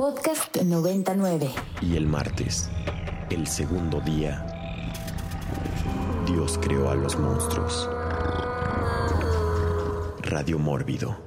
[0.00, 1.50] Podcast 99.
[1.82, 2.70] Y el martes,
[3.28, 4.46] el segundo día,
[6.26, 7.86] Dios creó a los monstruos.
[10.22, 11.18] Radio Mórbido.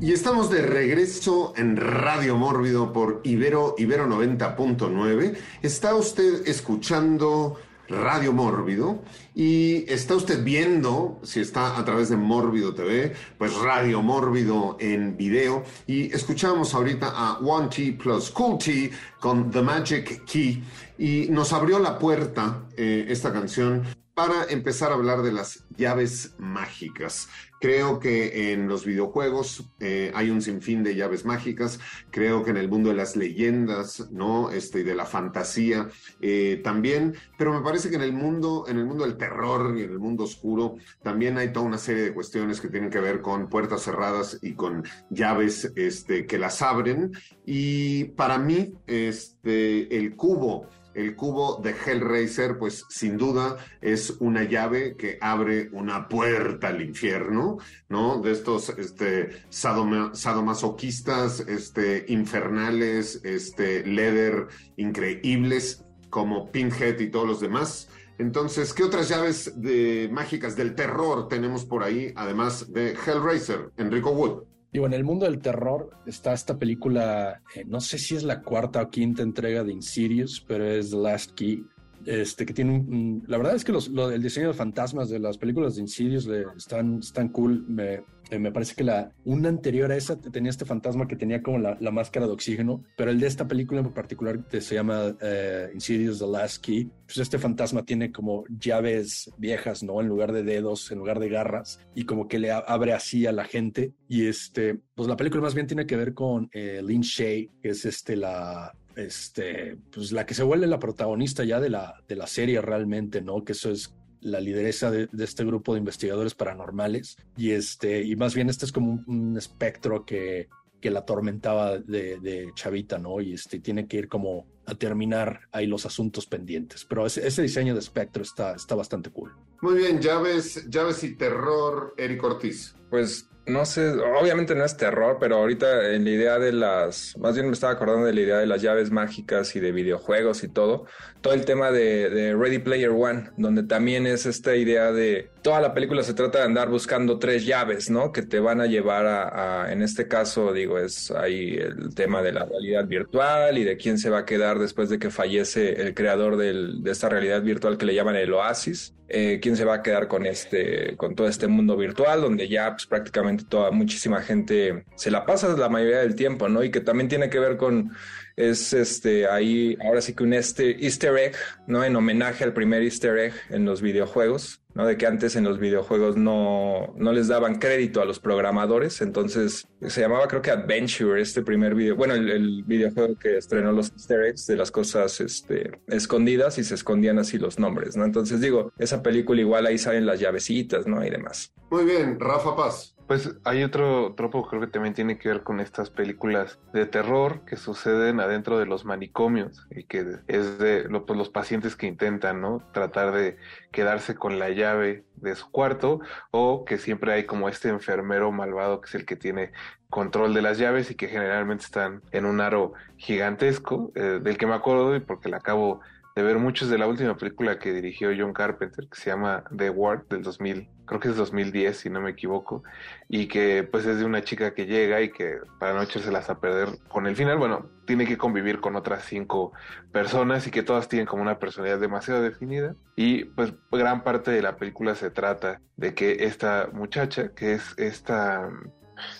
[0.00, 5.36] Y estamos de regreso en Radio Mórbido por Ibero, Ibero 90.9.
[5.62, 7.58] Está usted escuchando
[7.92, 9.02] Radio Mórbido.
[9.34, 15.16] Y está usted viendo, si está a través de Mórbido TV, pues Radio Mórbido en
[15.16, 15.62] video.
[15.86, 18.90] Y escuchamos ahorita a One T plus Cool T
[19.20, 20.62] con The Magic Key.
[20.98, 23.82] Y nos abrió la puerta eh, esta canción
[24.14, 27.28] para empezar a hablar de las llaves mágicas.
[27.60, 31.78] Creo que en los videojuegos eh, hay un sinfín de llaves mágicas.
[32.10, 34.50] Creo que en el mundo de las leyendas, ¿no?
[34.50, 35.88] Este, de la fantasía
[36.20, 37.14] eh, también.
[37.38, 40.00] Pero me parece que en el mundo, en el mundo del terror y en el
[40.00, 43.82] mundo oscuro, también hay toda una serie de cuestiones que tienen que ver con puertas
[43.82, 47.12] cerradas y con llaves este, que las abren.
[47.46, 54.44] Y para mí, este, el cubo el cubo de Hellraiser, pues sin duda es una
[54.44, 58.20] llave que abre una puerta al infierno, ¿no?
[58.20, 67.88] De estos este, sadomasoquistas, este, infernales, este, leather increíbles como Pinhead y todos los demás.
[68.18, 74.10] Entonces, ¿qué otras llaves de, mágicas del terror tenemos por ahí, además de Hellraiser, Enrico
[74.10, 74.44] Wood?
[74.72, 78.40] Digo, en el mundo del terror está esta película, eh, no sé si es la
[78.40, 81.66] cuarta o quinta entrega de Insidious, pero es The Last Key,
[82.06, 85.38] este, que tiene un, la verdad es que los, el diseño de fantasmas de las
[85.38, 87.64] películas de Insidious le, están, están cool.
[87.68, 91.42] Me, eh, me parece que la una anterior a esa tenía este fantasma que tenía
[91.42, 94.74] como la, la máscara de oxígeno, pero el de esta película en particular que se
[94.74, 100.00] llama eh, Insidious The Last Key, pues este fantasma tiene como llaves viejas, ¿no?
[100.00, 103.32] En lugar de dedos, en lugar de garras, y como que le abre así a
[103.32, 103.92] la gente.
[104.08, 107.70] Y este, pues la película más bien tiene que ver con eh, Lynn Shay, que
[107.70, 112.16] es este la este, pues la que se vuelve la protagonista ya de la, de
[112.16, 113.44] la serie realmente, ¿no?
[113.44, 118.34] Que eso es la lideresa de, este grupo de investigadores paranormales y este, y más
[118.34, 120.48] bien este es como un, espectro que,
[120.80, 123.20] que la atormentaba de, de, chavita, ¿no?
[123.20, 126.84] Y este, tiene que ir como a terminar ahí los asuntos pendientes.
[126.84, 129.32] Pero ese, ese diseño de espectro está, está bastante cool.
[129.60, 132.76] Muy bien, llaves, llaves y terror, Eric Ortiz.
[132.90, 137.34] Pues no sé, obviamente no es terror, pero ahorita en la idea de las, más
[137.34, 140.48] bien me estaba acordando de la idea de las llaves mágicas y de videojuegos y
[140.48, 140.86] todo,
[141.20, 145.74] todo el tema de, Ready Player One, donde también es esta idea de, toda la
[145.74, 148.12] película se trata de andar buscando tres llaves, ¿no?
[148.12, 152.32] Que te van a llevar a, en este caso, digo, es ahí el tema de
[152.32, 155.94] la realidad virtual y de quién se va a quedar después de que fallece el
[155.94, 158.94] creador del, de esta realidad virtual que le llaman el Oasis.
[159.14, 162.70] Eh, quién se va a quedar con este, con todo este mundo virtual, donde ya
[162.70, 166.64] pues, prácticamente toda muchísima gente se la pasa la mayoría del tiempo, ¿no?
[166.64, 167.92] Y que también tiene que ver con
[168.36, 171.34] es este ahí ahora sí que un este Easter egg,
[171.66, 171.84] ¿no?
[171.84, 174.86] En homenaje al primer Easter egg en los videojuegos, ¿no?
[174.86, 179.68] De que antes en los videojuegos no, no les daban crédito a los programadores, entonces
[179.86, 184.24] se llamaba creo que Adventure, este primer video, bueno, el, videojuego que estrenó los Easter
[184.24, 188.04] eggs de las cosas este, escondidas y se escondían así los nombres, ¿no?
[188.04, 191.04] Entonces digo, esa película igual ahí salen las llavecitas, ¿no?
[191.04, 191.52] Y demás.
[191.70, 192.91] Muy bien, Rafa Paz.
[193.06, 197.44] Pues hay otro tropo, creo que también tiene que ver con estas películas de terror
[197.44, 202.40] que suceden adentro de los manicomios y que es de pues, los pacientes que intentan,
[202.40, 202.62] ¿no?
[202.72, 203.36] Tratar de
[203.70, 206.00] quedarse con la llave de su cuarto
[206.30, 209.52] o que siempre hay como este enfermero malvado que es el que tiene
[209.90, 214.46] control de las llaves y que generalmente están en un aro gigantesco, eh, del que
[214.46, 215.80] me acuerdo y porque la acabo
[216.14, 219.70] de ver muchos de la última película que dirigió John Carpenter, que se llama The
[219.70, 222.62] Ward del 2000, creo que es 2010 si no me equivoco,
[223.08, 226.40] y que pues es de una chica que llega y que para no las a
[226.40, 229.52] perder con el final, bueno, tiene que convivir con otras cinco
[229.90, 232.74] personas y que todas tienen como una personalidad demasiado definida.
[232.96, 237.74] Y pues gran parte de la película se trata de que esta muchacha, que es
[237.78, 238.48] esta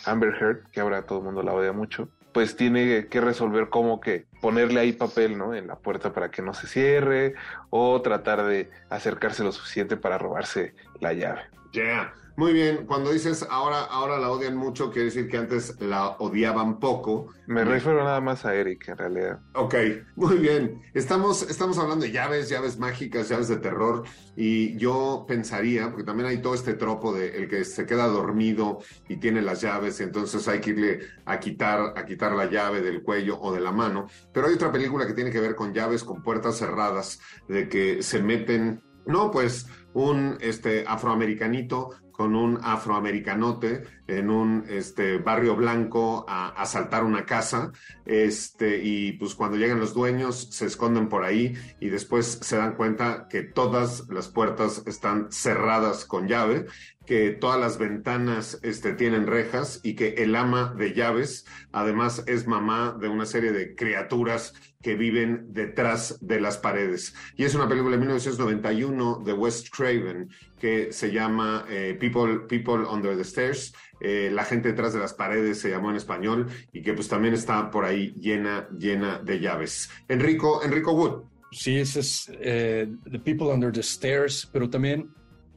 [0.05, 4.01] Amber Heard, que ahora todo el mundo la odia mucho, pues tiene que resolver cómo
[4.01, 5.55] que ponerle ahí papel, ¿no?
[5.55, 7.35] En la puerta para que no se cierre
[7.71, 11.43] o tratar de acercarse lo suficiente para robarse la llave.
[11.73, 12.13] Ya.
[12.37, 16.81] Muy bien, cuando dices ahora, ahora la odian mucho, quiere decir que antes la odiaban
[16.81, 17.29] poco.
[17.47, 19.41] Me refiero nada más a Eric, en realidad.
[19.55, 19.75] Ok,
[20.17, 20.81] muy bien.
[20.95, 26.29] Estamos, estamos hablando de llaves, llaves mágicas, llaves de terror, y yo pensaría, porque también
[26.29, 30.05] hay todo este tropo de el que se queda dormido y tiene las llaves, y
[30.05, 33.73] entonces hay que irle a quitar, a quitar la llave del cuello o de la
[33.73, 34.07] mano.
[34.33, 38.03] Pero hay otra película que tiene que ver con llaves, con puertas cerradas, de que
[38.03, 46.25] se meten No, pues un este, afroamericanito con un afroamericanote en un este, barrio blanco
[46.29, 47.73] a asaltar una casa,
[48.05, 52.75] este, y pues cuando llegan los dueños se esconden por ahí y después se dan
[52.75, 56.67] cuenta que todas las puertas están cerradas con llave,
[57.07, 62.47] que todas las ventanas este, tienen rejas y que el ama de llaves además es
[62.47, 67.15] mamá de una serie de criaturas que viven detrás de las paredes.
[67.37, 70.29] Y es una película de 1991 de Wes Craven
[70.59, 73.73] que se llama eh, People, People Under the Stairs.
[74.01, 77.35] Eh, la gente detrás de las paredes se llamó en español y que pues también
[77.35, 79.89] está por ahí llena, llena de llaves.
[80.09, 81.33] Enrico, Enrico Wood.
[81.53, 85.11] Sí, ese es eh, The People Under the Stairs, pero también,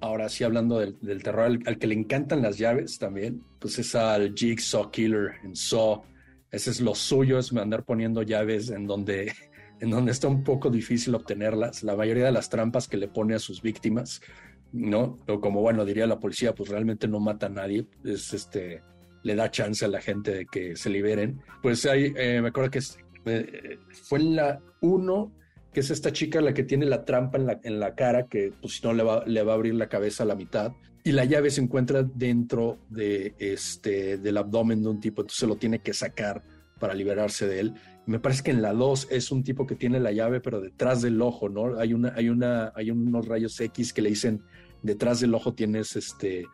[0.06, 4.34] ahora sí hablando del, terror, al, que le encantan las llaves también, pues es al
[4.36, 6.04] Jigsaw Killer en Saw
[6.56, 9.34] ese es lo suyo, es andar poniendo llaves en donde,
[9.82, 11.84] en donde está un poco difícil obtenerlas.
[11.84, 14.22] La mayoría de las trampas que le pone a sus víctimas,
[14.72, 15.20] ¿no?
[15.28, 17.86] O como, bueno, diría la policía, pues realmente no mata a nadie.
[18.06, 18.82] Es este,
[19.24, 21.42] le da chance a la gente de que se liberen.
[21.62, 22.80] Pues ahí, eh, me acuerdo que
[23.26, 25.32] eh, fue en la 1
[25.76, 28.54] que es esta chica la que tiene la trampa en la, en la cara, que
[28.62, 30.72] pues si no le va, le va a abrir la cabeza a la mitad
[31.04, 35.58] y la llave se encuentra dentro de este, del abdomen de un tipo, entonces lo
[35.58, 36.42] tiene que sacar
[36.80, 37.74] para liberarse de él.
[38.06, 41.02] Me parece que en la 2 es un tipo que tiene la llave, pero detrás
[41.02, 41.78] del ojo, ¿no?
[41.78, 44.44] Hay, una, hay, una, hay unos rayos X que le dicen,
[44.82, 46.46] detrás del ojo tienes este,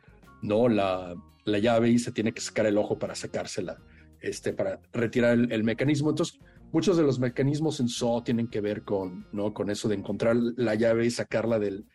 [0.41, 0.67] ¿no?
[0.67, 1.13] La,
[1.45, 3.77] la llave y se tiene que sacar el ojo para sacársela,
[4.19, 6.09] este, para retirar el, el mecanismo.
[6.09, 6.39] Entonces,
[6.71, 9.53] muchos de los mecanismos en SO tienen que ver con, ¿no?
[9.53, 11.85] con eso de encontrar la llave y sacarla del,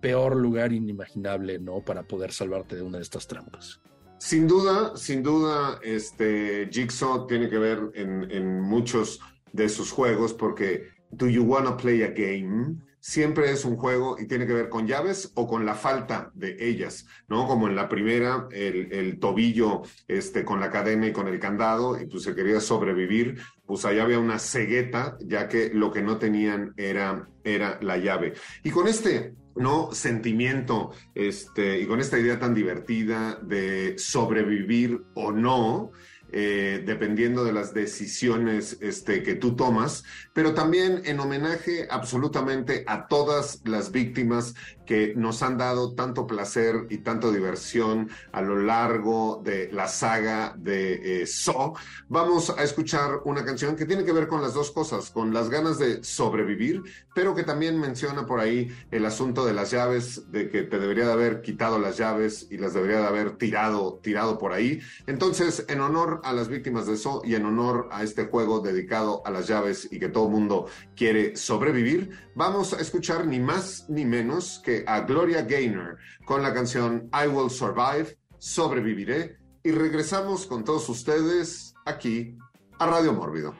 [0.00, 1.80] peor lugar inimaginable, ¿no?
[1.80, 3.80] Para poder salvarte de una de estas trampas.
[4.18, 9.20] Sin duda, sin duda, este Jigsaw tiene que ver en, en muchos
[9.52, 12.76] de sus juegos porque Do You Wanna Play a Game?
[13.00, 16.56] Siempre es un juego y tiene que ver con llaves o con la falta de
[16.58, 17.46] ellas, ¿no?
[17.46, 22.00] Como en la primera, el, el, tobillo este, con la cadena y con el candado,
[22.00, 26.18] y pues se quería sobrevivir, pues allá había una cegueta, ya que lo que no
[26.18, 28.34] tenían era, era la llave.
[28.62, 29.92] Y con este ¿no?
[29.92, 35.92] sentimiento este, y con esta idea tan divertida de sobrevivir o no,
[36.32, 40.04] eh, dependiendo de las decisiones este, que tú tomas,
[40.34, 44.54] pero también en homenaje absolutamente a todas las víctimas
[44.86, 50.54] que nos han dado tanto placer y tanto diversión a lo largo de la saga
[50.56, 51.74] de eh, So.
[52.08, 55.50] Vamos a escuchar una canción que tiene que ver con las dos cosas, con las
[55.50, 56.82] ganas de sobrevivir,
[57.14, 61.06] pero que también menciona por ahí el asunto de las llaves, de que te debería
[61.06, 64.80] de haber quitado las llaves y las debería de haber tirado, tirado por ahí.
[65.06, 69.22] Entonces, en honor a las víctimas de So y en honor a este juego dedicado
[69.24, 74.04] a las llaves y que todo mundo quiere sobrevivir, vamos a escuchar ni más ni
[74.04, 80.64] menos que a Gloria Gaynor con la canción I Will Survive, Sobreviviré, y regresamos con
[80.64, 82.36] todos ustedes aquí
[82.78, 83.54] a Radio Mórbido.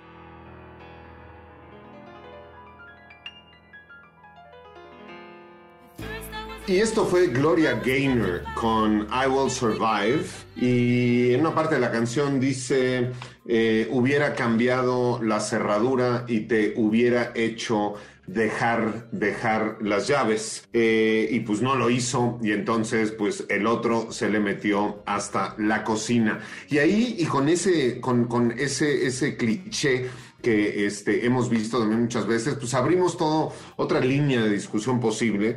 [6.69, 10.25] Y esto fue Gloria Gaynor con I Will Survive.
[10.57, 13.12] Y en una parte de la canción dice,
[13.47, 17.95] eh, hubiera cambiado la cerradura y te hubiera hecho
[18.26, 20.69] dejar, dejar las llaves.
[20.73, 25.54] Eh, y pues no lo hizo y entonces pues el otro se le metió hasta
[25.59, 26.40] la cocina.
[26.68, 30.06] Y ahí y con ese, con, con ese, ese cliché
[30.42, 35.56] que este, hemos visto también muchas veces, pues abrimos todo otra línea de discusión posible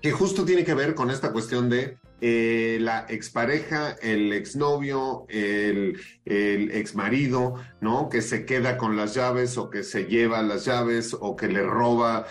[0.00, 6.00] que justo tiene que ver con esta cuestión de eh, la expareja, el exnovio, el,
[6.24, 8.08] el exmarido, ¿no?
[8.08, 11.62] Que se queda con las llaves o que se lleva las llaves o que le
[11.62, 12.26] roba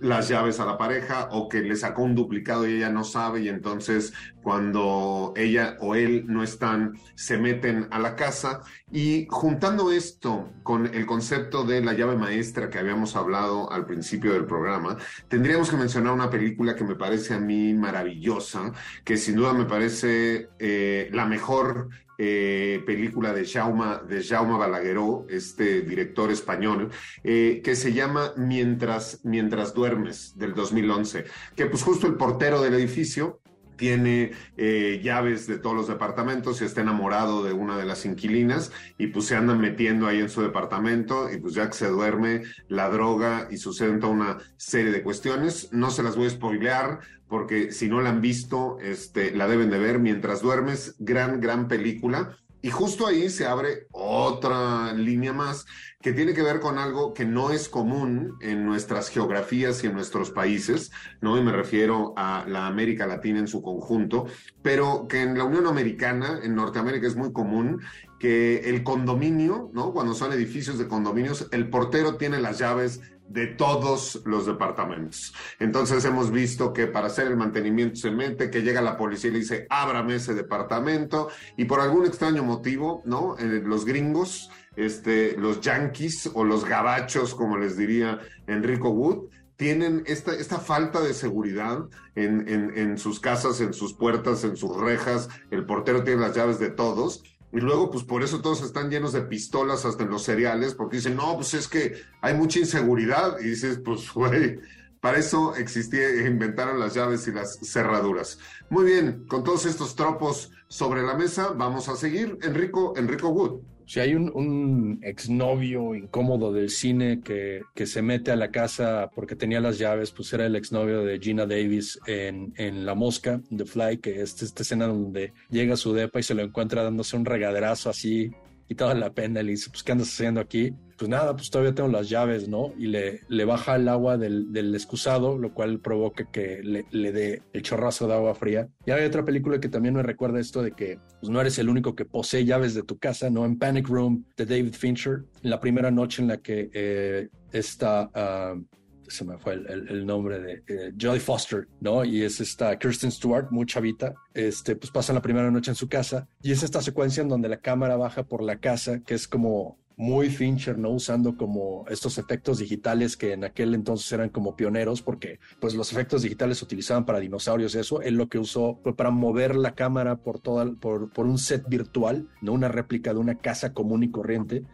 [0.00, 3.42] las llaves a la pareja o que le sacó un duplicado y ella no sabe
[3.42, 4.12] y entonces
[4.46, 8.62] cuando ella o él no están se meten a la casa.
[8.92, 14.34] Y juntando esto con el concepto de la llave maestra que habíamos hablado al principio
[14.34, 18.72] del programa, tendríamos que mencionar una película que me parece a mí maravillosa,
[19.02, 25.80] que sin duda me parece eh, la mejor eh, película de Jaume, de Balagueró, este
[25.80, 26.90] director español,
[27.24, 31.24] eh, que se llama Mientras, Mientras duermes, del 2011,
[31.56, 33.40] que pues justo el portero del edificio
[33.76, 38.72] tiene eh, llaves de todos los departamentos y está enamorado de una de las inquilinas
[38.98, 42.42] y pues se andan metiendo ahí en su departamento y pues ya que se duerme
[42.68, 45.72] la droga y suceden toda una serie de cuestiones.
[45.72, 49.70] No se las voy a spoilear porque si no la han visto, este, la deben
[49.70, 50.94] de ver mientras duermes.
[50.98, 52.36] Gran, gran película.
[52.66, 55.66] Y justo ahí se abre otra línea más
[56.02, 59.92] que tiene que ver con algo que no es común en nuestras geografías y en
[59.92, 61.38] nuestros países, ¿no?
[61.38, 64.26] Y me refiero a la América Latina en su conjunto,
[64.62, 67.82] pero que en la Unión Americana, en Norteamérica es muy común
[68.18, 69.92] que el condominio, ¿no?
[69.92, 75.34] Cuando son edificios de condominios, el portero tiene las llaves de todos los departamentos.
[75.58, 79.34] Entonces hemos visto que para hacer el mantenimiento se mete, que llega la policía y
[79.34, 83.36] le dice, ábrame ese departamento, y por algún extraño motivo, ¿no?
[83.38, 90.02] Eh, los gringos, este, los yankees o los gabachos, como les diría Enrico Wood, tienen
[90.06, 95.30] esta, esta falta de seguridad en, en sus casas, en sus puertas, en sus rejas,
[95.50, 97.22] el portero tiene las llaves de todos,
[97.56, 100.98] y luego, pues por eso todos están llenos de pistolas hasta en los cereales, porque
[100.98, 103.38] dicen, no, pues es que hay mucha inseguridad.
[103.40, 104.58] Y dices, pues, güey,
[105.00, 108.38] para eso existía, inventaron las llaves y las cerraduras.
[108.68, 112.38] Muy bien, con todos estos tropos sobre la mesa, vamos a seguir.
[112.42, 113.62] Enrico, Enrico Wood.
[113.86, 119.08] Si hay un, un exnovio incómodo del cine que, que, se mete a la casa
[119.14, 123.40] porque tenía las llaves, pues era el exnovio de Gina Davis en, en La Mosca,
[123.56, 126.82] The Fly, que es esta escena donde llega a su depa y se lo encuentra
[126.82, 128.32] dándose un regaderazo así
[128.68, 129.40] y toda la pena.
[129.40, 130.74] Le dice, pues, ¿qué andas haciendo aquí?
[130.96, 132.72] Pues nada, pues todavía tengo las llaves, ¿no?
[132.78, 137.12] Y le, le baja el agua del, del excusado, lo cual provoca que le, le,
[137.12, 138.68] dé el chorrazo de agua fría.
[138.86, 141.68] Y hay otra película que también me recuerda esto de que pues, no eres el
[141.68, 143.44] único que posee llaves de tu casa, ¿no?
[143.44, 148.10] En Panic Room de David Fincher, la primera noche en la que eh, está...
[148.54, 148.64] Uh,
[149.08, 152.04] se me fue el, el, el nombre de eh, Jodie Foster, ¿no?
[152.04, 155.88] Y es esta Kirsten Stewart, muy chavita, este, pues pasan la primera noche en su
[155.88, 159.28] casa y es esta secuencia en donde la cámara baja por la casa, que es
[159.28, 160.90] como muy Fincher, ¿no?
[160.90, 165.90] Usando como estos efectos digitales que en aquel entonces eran como pioneros, porque pues los
[165.90, 169.74] efectos digitales se utilizaban para dinosaurios, eso, él lo que usó fue para mover la
[169.74, 174.02] cámara por, toda, por, por un set virtual, no una réplica de una casa común
[174.02, 174.64] y corriente,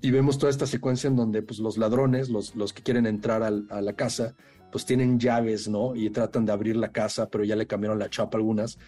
[0.00, 3.44] y vemos toda esta secuencia en donde pues, los ladrones, los, los que quieren entrar
[3.44, 4.34] a la casa,
[4.72, 5.94] pues tienen llaves, ¿no?
[5.94, 8.78] Y tratan de abrir la casa, pero ya le cambiaron la chapa algunas,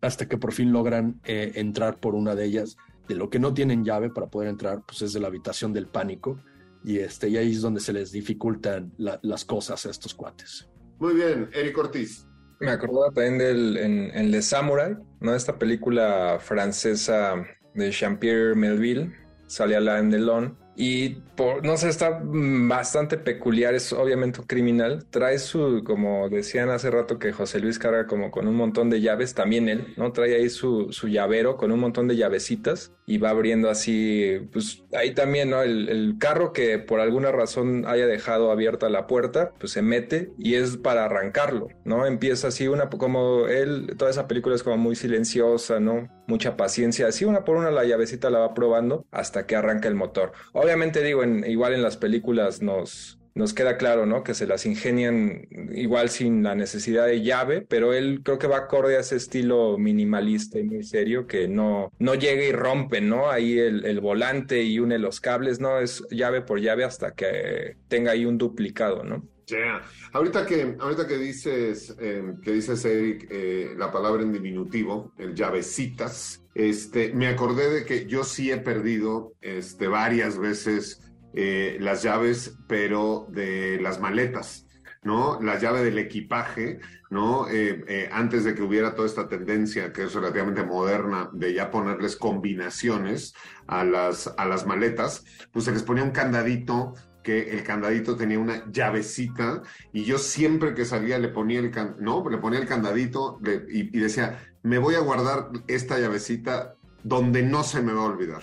[0.00, 2.76] hasta que por fin logran eh, entrar por una de ellas.
[3.08, 5.86] De lo que no tienen llave para poder entrar, pues es de la habitación del
[5.86, 6.40] pánico.
[6.84, 10.68] Y, este, y ahí es donde se les dificultan la, las cosas a estos cuates.
[10.98, 12.26] Muy bien, Eric Ortiz.
[12.60, 15.34] Me acordaba también del en, en The Samurai, ¿no?
[15.34, 17.44] Esta película francesa
[17.74, 19.12] de Jean-Pierre Melville,
[19.46, 25.04] salía la en Delon y por, no sé, está bastante peculiar, es obviamente un criminal,
[25.10, 29.00] trae su, como decían hace rato que José Luis carga como con un montón de
[29.00, 30.12] llaves, también él, ¿no?
[30.12, 34.84] Trae ahí su, su llavero con un montón de llavecitas y va abriendo así, pues
[34.94, 35.62] ahí también, ¿no?
[35.62, 40.32] El, el, carro que por alguna razón haya dejado abierta la puerta, pues se mete
[40.38, 42.06] y es para arrancarlo, ¿no?
[42.06, 46.08] Empieza así una, como él, toda esa película es como muy silenciosa, ¿no?
[46.26, 49.94] Mucha paciencia, así una por una la llavecita la va probando hasta que arranca el
[49.94, 50.32] motor.
[50.64, 54.24] Obviamente digo, en, igual en las películas nos, nos queda claro, ¿no?
[54.24, 58.56] Que se las ingenian igual sin la necesidad de llave, pero él creo que va
[58.56, 63.30] acorde a ese estilo minimalista y muy serio que no, no llega y rompe, ¿no?
[63.30, 65.80] Ahí el, el volante y une los cables, ¿no?
[65.80, 69.22] Es llave por llave hasta que tenga ahí un duplicado, ¿no?
[69.46, 69.82] Yeah.
[70.12, 75.34] Ahorita que, ahorita que dices, eh, que dices Eric, eh, la palabra en diminutivo, el
[75.34, 81.00] llavecitas, este, me acordé de que yo sí he perdido este, varias veces
[81.34, 84.66] eh, las llaves, pero de las maletas,
[85.02, 85.38] ¿no?
[85.42, 86.78] La llave del equipaje,
[87.10, 87.46] ¿no?
[87.50, 92.16] Eh, antes de que hubiera toda esta tendencia, que es relativamente moderna, de ya ponerles
[92.16, 93.34] combinaciones
[93.66, 96.94] a las, a las maletas, pues se les ponía un candadito
[97.24, 99.62] que el candadito tenía una llavecita
[99.92, 103.98] y yo siempre que salía le ponía el, can no, le ponía el candadito y,
[103.98, 108.42] decía, me voy a guardar esta llavecita donde no se me va a olvidar.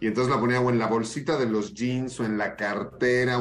[0.00, 3.38] Y entonces la ponía o en la bolsita de los jeans o en la cartera.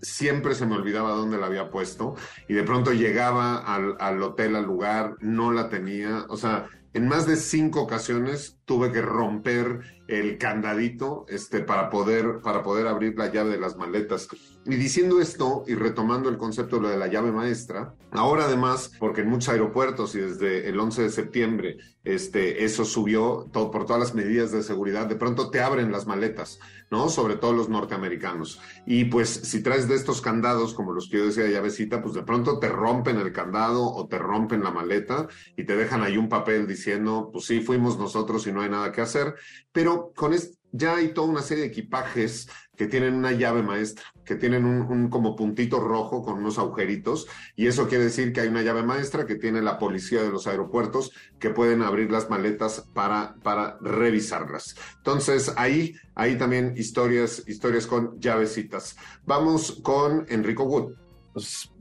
[0.00, 2.14] Siempre se me olvidaba dónde la había puesto
[2.48, 6.24] y de pronto llegaba al, al hotel, al lugar, no la tenía.
[6.28, 12.40] O sea, en más de cinco ocasiones tuve que romper el candadito este, para, poder,
[12.42, 14.28] para poder abrir la llave de las maletas.
[14.70, 19.30] Y diciendo esto y retomando el concepto de la llave maestra, ahora además, porque en
[19.30, 24.52] muchos aeropuertos y desde el 11 de septiembre este, eso subió por todas las medidas
[24.52, 26.58] de seguridad, de pronto te abren las maletas,
[26.90, 27.08] ¿no?
[27.08, 28.60] Sobre todo los norteamericanos.
[28.84, 32.12] Y pues si traes de estos candados, como los que yo decía de llavecita, pues
[32.12, 36.18] de pronto te rompen el candado o te rompen la maleta y te dejan ahí
[36.18, 39.34] un papel diciendo, pues sí, fuimos nosotros y no hay nada que hacer.
[39.72, 42.48] Pero con, est ya hay toda una serie de equipajes
[42.78, 47.66] que tienen una llave maestra, que tienen un, como puntito rojo con unos agujeritos, y
[47.66, 51.10] eso quiere decir que hay una llave maestra que tiene la policía de los aeropuertos
[51.40, 54.76] que pueden abrir las maletas para, para revisarlas.
[54.98, 58.96] Entonces, ahí, ahí también historias, historias con llavecitas.
[59.26, 60.94] Vamos con Enrico Wood.
[61.32, 61.72] Pues,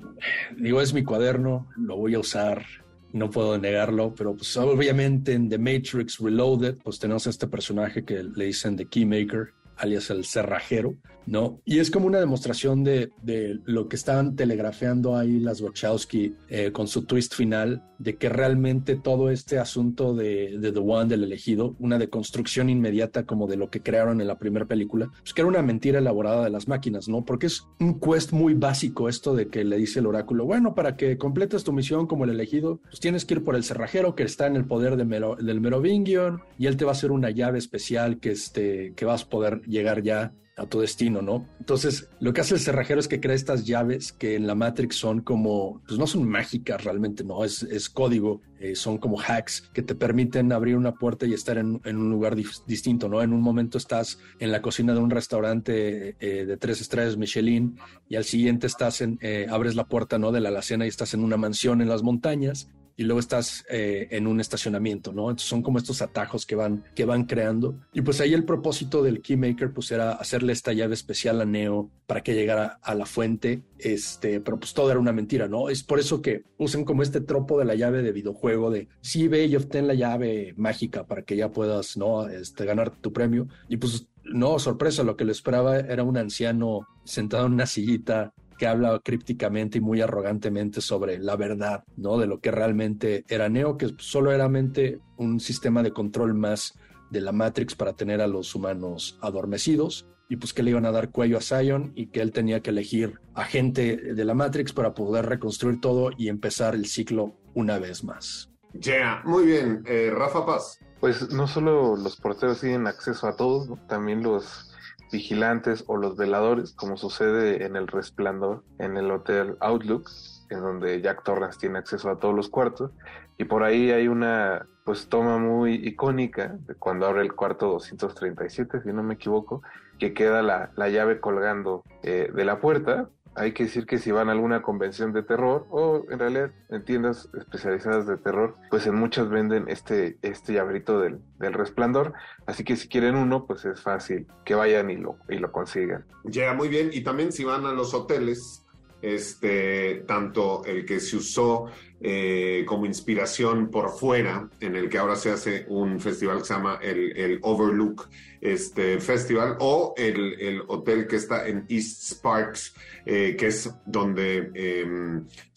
[0.58, 2.66] digo, es mi cuaderno, lo voy a usar
[3.14, 8.04] no puedo negarlo, pero pues obviamente en The Matrix Reloaded, pues tenemos a este personaje
[8.04, 10.96] que le dicen The Keymaker, alias el cerrajero,
[11.28, 11.62] ¿no?
[11.66, 16.72] Y es como una demostración de, de lo que estaban telegrafeando ahí las Wachowski eh,
[16.72, 21.24] con su twist final, de que realmente todo este asunto de, de, The One, del
[21.24, 25.42] elegido, una deconstrucción inmediata como de lo que crearon en la primera película, pues que
[25.42, 27.26] era una mentira elaborada de las máquinas, ¿no?
[27.26, 30.96] Porque es un quest muy básico esto de que le dice el oráculo, bueno, para
[30.96, 34.24] que completes tu misión como el elegido, pues tienes que ir por el cerrajero que
[34.24, 37.32] está en el poder de Mero, del Merovingian y él te va a hacer una
[37.32, 41.48] llave especial que, este, que vas a poder llegar ya a tu destino, ¿no?
[41.60, 44.96] Entonces, lo que hace el cerrajero es que crea estas llaves que en la Matrix
[44.96, 47.46] son como, pues no son mágicas realmente, ¿no?
[47.46, 51.60] Es, es código, eh, son como hacks que te permiten abrir una puerta y estar
[51.60, 52.36] en, en un lugar
[52.66, 53.22] distinto, ¿no?
[53.22, 57.78] En un momento estás en la cocina de un restaurante eh, de tres estrellas Michelin
[58.10, 60.32] y al siguiente estás en, eh, abres la puerta, ¿no?
[60.32, 64.08] De la alacena y estás en una mansión en las montañas y luego estás eh,
[64.10, 65.30] en un estacionamiento, ¿no?
[65.30, 67.80] Entonces son como estos atajos que van, que van creando.
[67.94, 71.92] Y pues ahí el propósito del Keymaker pues era hacerle esta llave especial a Neo
[72.08, 75.70] para que llegara a la fuente, este, pero pues todo era una mentira, ¿no?
[75.70, 79.28] Es por eso que usan como este tropo de la llave de videojuego de sí,
[79.28, 82.28] ve y obtén la llave mágica para que ya puedas, ¿no?
[82.28, 83.48] Este, ganar tu premio.
[83.70, 88.34] Y pues no, sorpresa, lo que le esperaba era un anciano sentado en una sillita
[88.58, 92.18] que habla crípticamente y muy arrogantemente sobre la verdad, ¿no?
[92.18, 96.78] De lo que realmente era Neo, que solo era mente un sistema de control más
[97.10, 100.92] de la Matrix para tener a los humanos adormecidos y pues que le iban a
[100.92, 104.74] dar cuello a Zion y que él tenía que elegir a gente de la Matrix
[104.74, 108.52] para poder reconstruir todo y empezar el ciclo una vez más.
[108.74, 109.22] Ya, yeah.
[109.24, 109.84] muy bien.
[109.86, 110.80] Eh, Rafa Paz.
[111.00, 113.78] Pues no solo los porteros tienen acceso a todos, ¿no?
[113.88, 114.67] también los
[115.12, 120.10] vigilantes o los veladores, como sucede en El Resplandor, en el Hotel Outlook,
[120.50, 122.92] en donde Jack Torrance tiene acceso a todos los cuartos.
[123.38, 128.84] Y por ahí hay una pues toma muy icónica de cuando abre el cuarto 237,
[128.84, 129.62] si no me equivoco,
[130.00, 134.12] que queda la, la llave colgando eh, de la puerta, hay que decir que si
[134.12, 138.88] van a alguna convención de terror o en realidad en tiendas especializadas de terror, pues
[138.88, 142.14] en muchas venden este, este llaverito del, del resplandor.
[142.46, 146.06] Así que si quieren uno, pues es fácil que vayan y lo, y lo consigan.
[146.24, 146.90] Llega muy bien.
[146.92, 148.66] Y también si van a los hoteles,
[149.02, 151.66] este, tanto el que se usó
[152.00, 156.54] eh, como inspiración por fuera, en el que ahora se hace un festival que se
[156.54, 158.08] llama el, el Overlook
[158.40, 164.52] este, Festival, o el, el, hotel que está en East Sparks, eh, que es donde
[164.54, 164.86] eh,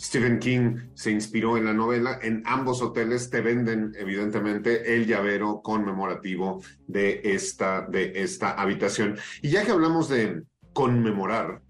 [0.00, 2.18] Stephen King se inspiró en la novela.
[2.22, 9.18] En ambos hoteles te venden, evidentemente, el llavero conmemorativo de esta, de esta habitación.
[9.42, 11.60] Y ya que hablamos de conmemorar,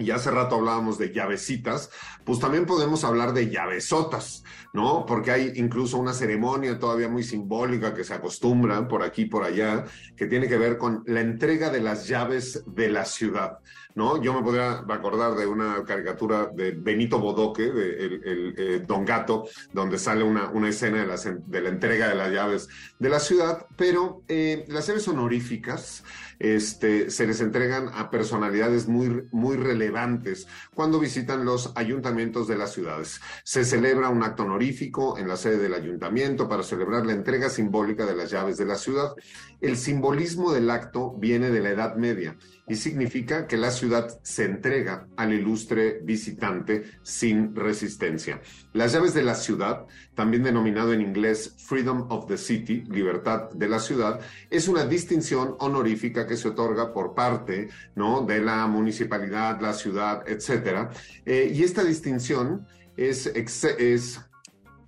[0.00, 1.90] y hace rato hablábamos de llavecitas,
[2.24, 5.04] pues también podemos hablar de llavesotas, ¿no?
[5.04, 9.44] Porque hay incluso una ceremonia todavía muy simbólica que se acostumbra por aquí y por
[9.44, 9.84] allá,
[10.16, 13.58] que tiene que ver con la entrega de las llaves de la ciudad,
[13.94, 14.22] ¿no?
[14.22, 19.48] Yo me podría acordar de una caricatura de Benito Bodoque, de el, eh, Don Gato,
[19.72, 23.20] donde sale una, una escena de la, de la, entrega de las llaves de la
[23.20, 26.04] ciudad, pero eh, las llaves honoríficas,
[26.40, 32.72] este, se les entregan a personalidades muy, muy relevantes cuando visitan los ayuntamientos de las
[32.72, 33.20] ciudades.
[33.44, 38.06] Se celebra un acto honorífico en la sede del ayuntamiento para celebrar la entrega simbólica
[38.06, 39.12] de las llaves de la ciudad.
[39.60, 42.36] El simbolismo del acto viene de la Edad Media
[42.68, 48.40] y significa que la ciudad se entrega al ilustre visitante sin resistencia.
[48.72, 53.68] Las llaves de la ciudad, también denominado en inglés Freedom of the City, libertad de
[53.68, 54.20] la ciudad,
[54.50, 58.22] es una distinción honorífica que se otorga por parte ¿no?
[58.22, 60.90] de la municipalidad, la ciudad, etc.
[61.26, 64.20] Eh, y esta distinción es, es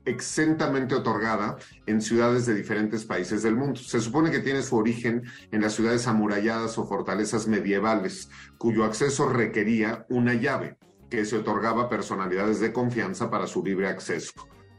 [0.05, 3.79] exentamente otorgada en ciudades de diferentes países del mundo.
[3.81, 9.29] Se supone que tiene su origen en las ciudades amuralladas o fortalezas medievales, cuyo acceso
[9.29, 10.77] requería una llave
[11.11, 14.33] que se otorgaba a personalidades de confianza para su libre acceso.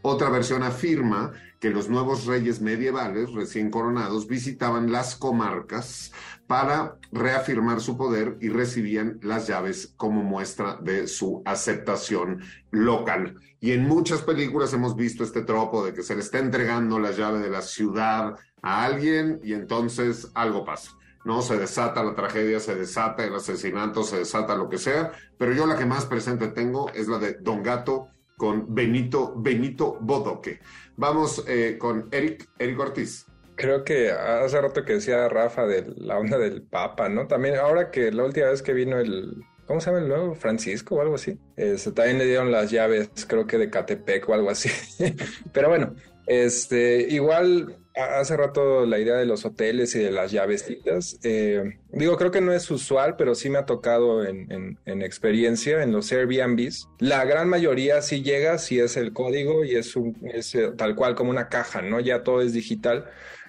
[0.06, 1.32] Otra versión afirma
[1.62, 6.12] que los nuevos reyes medievales recién coronados visitaban las comarcas
[6.48, 13.40] para reafirmar su poder y recibían las llaves como muestra de su aceptación local.
[13.60, 17.12] Y en muchas películas hemos visto este tropo de que se le está entregando la
[17.12, 20.92] llave de la ciudad a alguien y entonces algo pasa.
[21.26, 21.42] ¿no?
[21.42, 25.66] Se desata la tragedia, se desata el asesinato, se desata lo que sea, pero yo
[25.66, 30.60] la que más presente tengo es la de Don Gato con Benito, Benito Bodoque.
[30.98, 33.26] Vamos eh, con Eric, Eric Ortiz.
[33.56, 37.28] Creo que hace rato que decía Rafa de la onda del Papa, ¿no?
[37.28, 40.36] También ahora que la última vez que vino el, ¿cómo se llama el nuevo?
[40.36, 41.38] Francisco o algo así.
[41.56, 44.70] Este, también le dieron las llaves, creo que de Catepec o algo así.
[45.54, 51.20] Pero bueno, este, igual hace rato la idea de los hoteles y de las llavecitas.
[51.24, 55.92] Eh, digo, creo que no es usual, pero sí me ha tocado en, experiencia en
[55.92, 56.90] los Airbnbs.
[57.00, 60.96] La gran mayoría sí llega, sí es el código y es, un, es eh, tal
[60.96, 62.00] cual como una caja, ¿no?
[62.00, 63.06] Ya todo es digital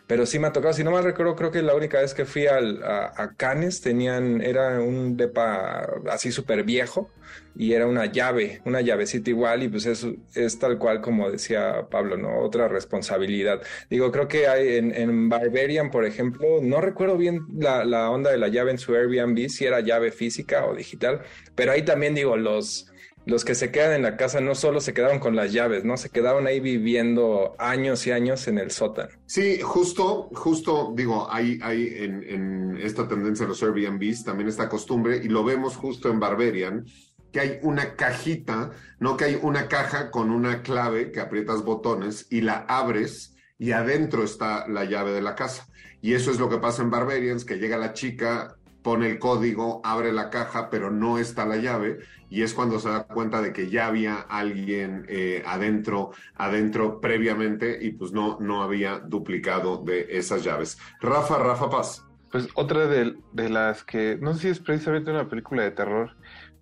[0.07, 0.75] pero sí me ha tocado.
[0.75, 4.41] Si no mal recuerdo, creo que la única vez que fui al, a, Canes tenían,
[4.43, 7.11] era un depa así súper viejo
[7.57, 11.87] y era una llave, una llavecita igual y pues eso es tal cual como decía
[11.91, 12.41] Pablo, ¿no?
[12.41, 13.63] Otra responsabilidad.
[13.89, 18.31] Digo, creo que hay en, en Barbarian, por ejemplo, no recuerdo bien la, la onda
[18.31, 21.23] de la llave en su Airbnb, si era llave física o digital,
[21.55, 22.87] pero ahí también digo, los
[23.27, 25.97] los que se quedan en la casa no solo se quedaron con las llaves, ¿no?
[25.97, 29.11] Se quedaron ahí viviendo años y años en el sótano.
[29.27, 35.21] Sí, justo, justo, digo, hay, hay en, esta tendencia de los Airbnbs también esta costumbre,
[35.23, 36.85] y lo vemos justo en Barbarian,
[37.33, 42.27] que hay una cajita, no que hay una caja con una clave que aprietas botones
[42.31, 45.67] y la abres y adentro está la llave de la casa.
[46.01, 49.81] Y eso es lo que pasa en Barbarians, que llega la chica, pone el código,
[49.83, 53.53] abre la caja, pero no está la llave y es cuando se da cuenta de
[53.53, 60.07] que ya había alguien eh, adentro, adentro previamente y pues no, no había duplicado de
[60.11, 60.79] esas llaves.
[61.01, 62.07] Rafa, Rafa Paz.
[62.31, 66.15] Pues otra de, de las que, no sé si es precisamente una película de terror,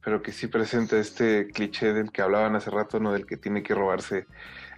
[0.04, 3.12] pero que sí presenta este cliché del que hablaban hace rato, ¿no?
[3.12, 4.26] Del que tiene que robarse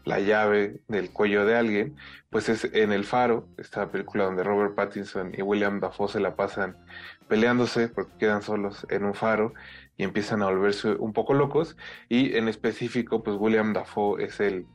[0.04, 1.96] la llave del cuello de alguien,
[2.30, 6.36] pues es en El Faro, esta película donde Robert Pattinson y William Dafoe se la
[6.36, 6.76] pasan
[7.28, 9.54] peleándose porque quedan solos en un faro
[9.96, 11.76] y empiezan a volverse un poco locos.
[12.08, 14.66] Y en específico pues William Dafoe es el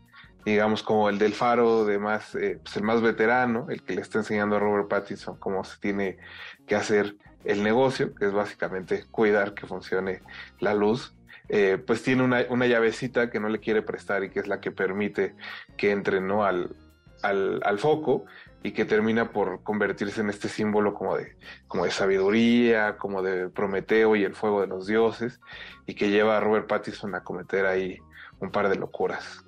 [0.46, 4.02] digamos como el del faro de más eh, pues el más veterano el que le
[4.02, 6.18] está enseñando a Robert Pattinson cómo se tiene
[6.66, 10.22] que hacer el negocio que es básicamente cuidar que funcione
[10.60, 11.14] la luz
[11.50, 14.62] eh, pues tiene una, una, llavecita que no le quiere prestar y que es la
[14.62, 15.36] que permite
[15.78, 16.46] que entre ¿no?
[16.46, 16.76] al,
[17.24, 18.26] al, al foco
[18.64, 23.50] y que termina por convertirse en este símbolo como de, como de sabiduría, como de
[23.50, 25.40] Prometeo y el fuego de los dioses,
[25.86, 27.98] y que lleva a Robert Pattinson a cometer ahí
[28.40, 29.46] un par de locuras.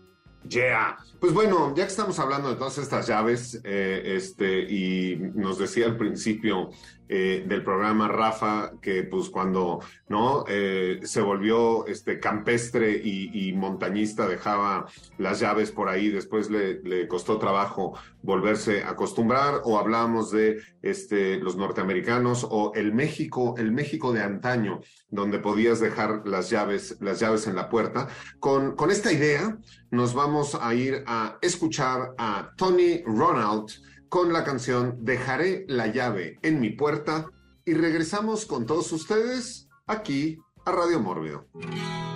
[0.47, 0.97] Yeah.
[1.19, 5.85] Pues bueno, ya que estamos hablando de todas estas llaves, eh, este, y nos decía
[5.85, 6.71] al principio
[7.13, 14.29] eh, del programa Rafa que pues cuando no eh, se volvió este campestre y, montañista
[14.29, 14.85] dejaba
[15.17, 21.37] las llaves por ahí, después le, costó trabajo volverse a acostumbrar, o hablamos de este,
[21.37, 27.19] los norteamericanos o el México, el México de antaño, donde podías dejar las llaves, las
[27.19, 28.07] llaves en la puerta.
[28.39, 29.57] Con, con esta idea
[29.89, 33.69] nos vamos a ir a escuchar a Tony Ronald
[34.11, 37.27] con la canción Dejaré la llave en mi puerta
[37.63, 41.47] y regresamos con todos ustedes aquí a Radio Mórbido.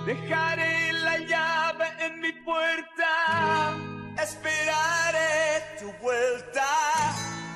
[0.04, 3.74] Dejaré la llave en mi puerta,
[4.22, 6.66] esperaré tu vuelta.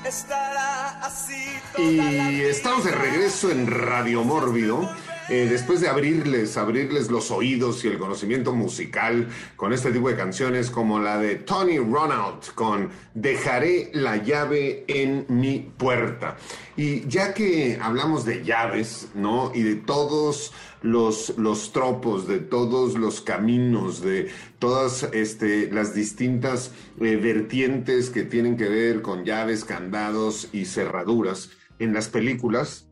[0.07, 1.45] Estará así.
[1.77, 4.89] y estamos de regreso en Radio Mórbido
[5.31, 10.17] eh, después de abrirles, abrirles los oídos y el conocimiento musical con este tipo de
[10.17, 16.37] canciones como la de Tony Ronald con Dejaré la llave en mi puerta.
[16.77, 19.53] Y ya que hablamos de llaves, ¿no?
[19.55, 26.73] Y de todos los, los tropos, de todos los caminos, de todas este, las distintas
[27.01, 32.90] eh, vertientes que tienen que ver con llaves, candados y cerraduras en las películas,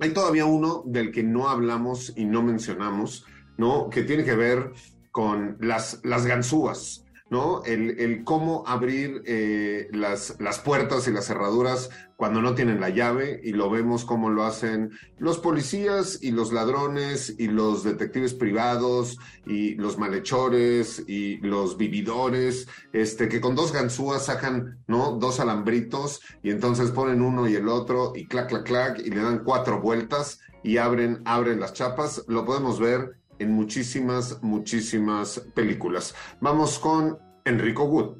[0.00, 3.26] hay todavía uno del que no hablamos y no mencionamos,
[3.58, 3.90] ¿no?
[3.90, 4.72] Que tiene que ver
[5.10, 7.04] con las, las ganzúas.
[7.30, 7.62] ¿No?
[7.64, 13.40] El, cómo abrir eh, las, las, puertas y las cerraduras cuando no tienen la llave
[13.42, 19.16] y lo vemos cómo lo hacen los policías y los ladrones y los detectives privados
[19.46, 25.12] y los malhechores y los vividores, este, que con dos ganzúas sacan, ¿no?
[25.12, 29.22] Dos alambritos y entonces ponen uno y el otro y clac, clac, clac y le
[29.22, 32.24] dan cuatro vueltas y abren, abren las chapas.
[32.26, 36.14] Lo podemos ver en muchísimas, muchísimas películas.
[36.40, 38.18] Vamos con Enrico Wood.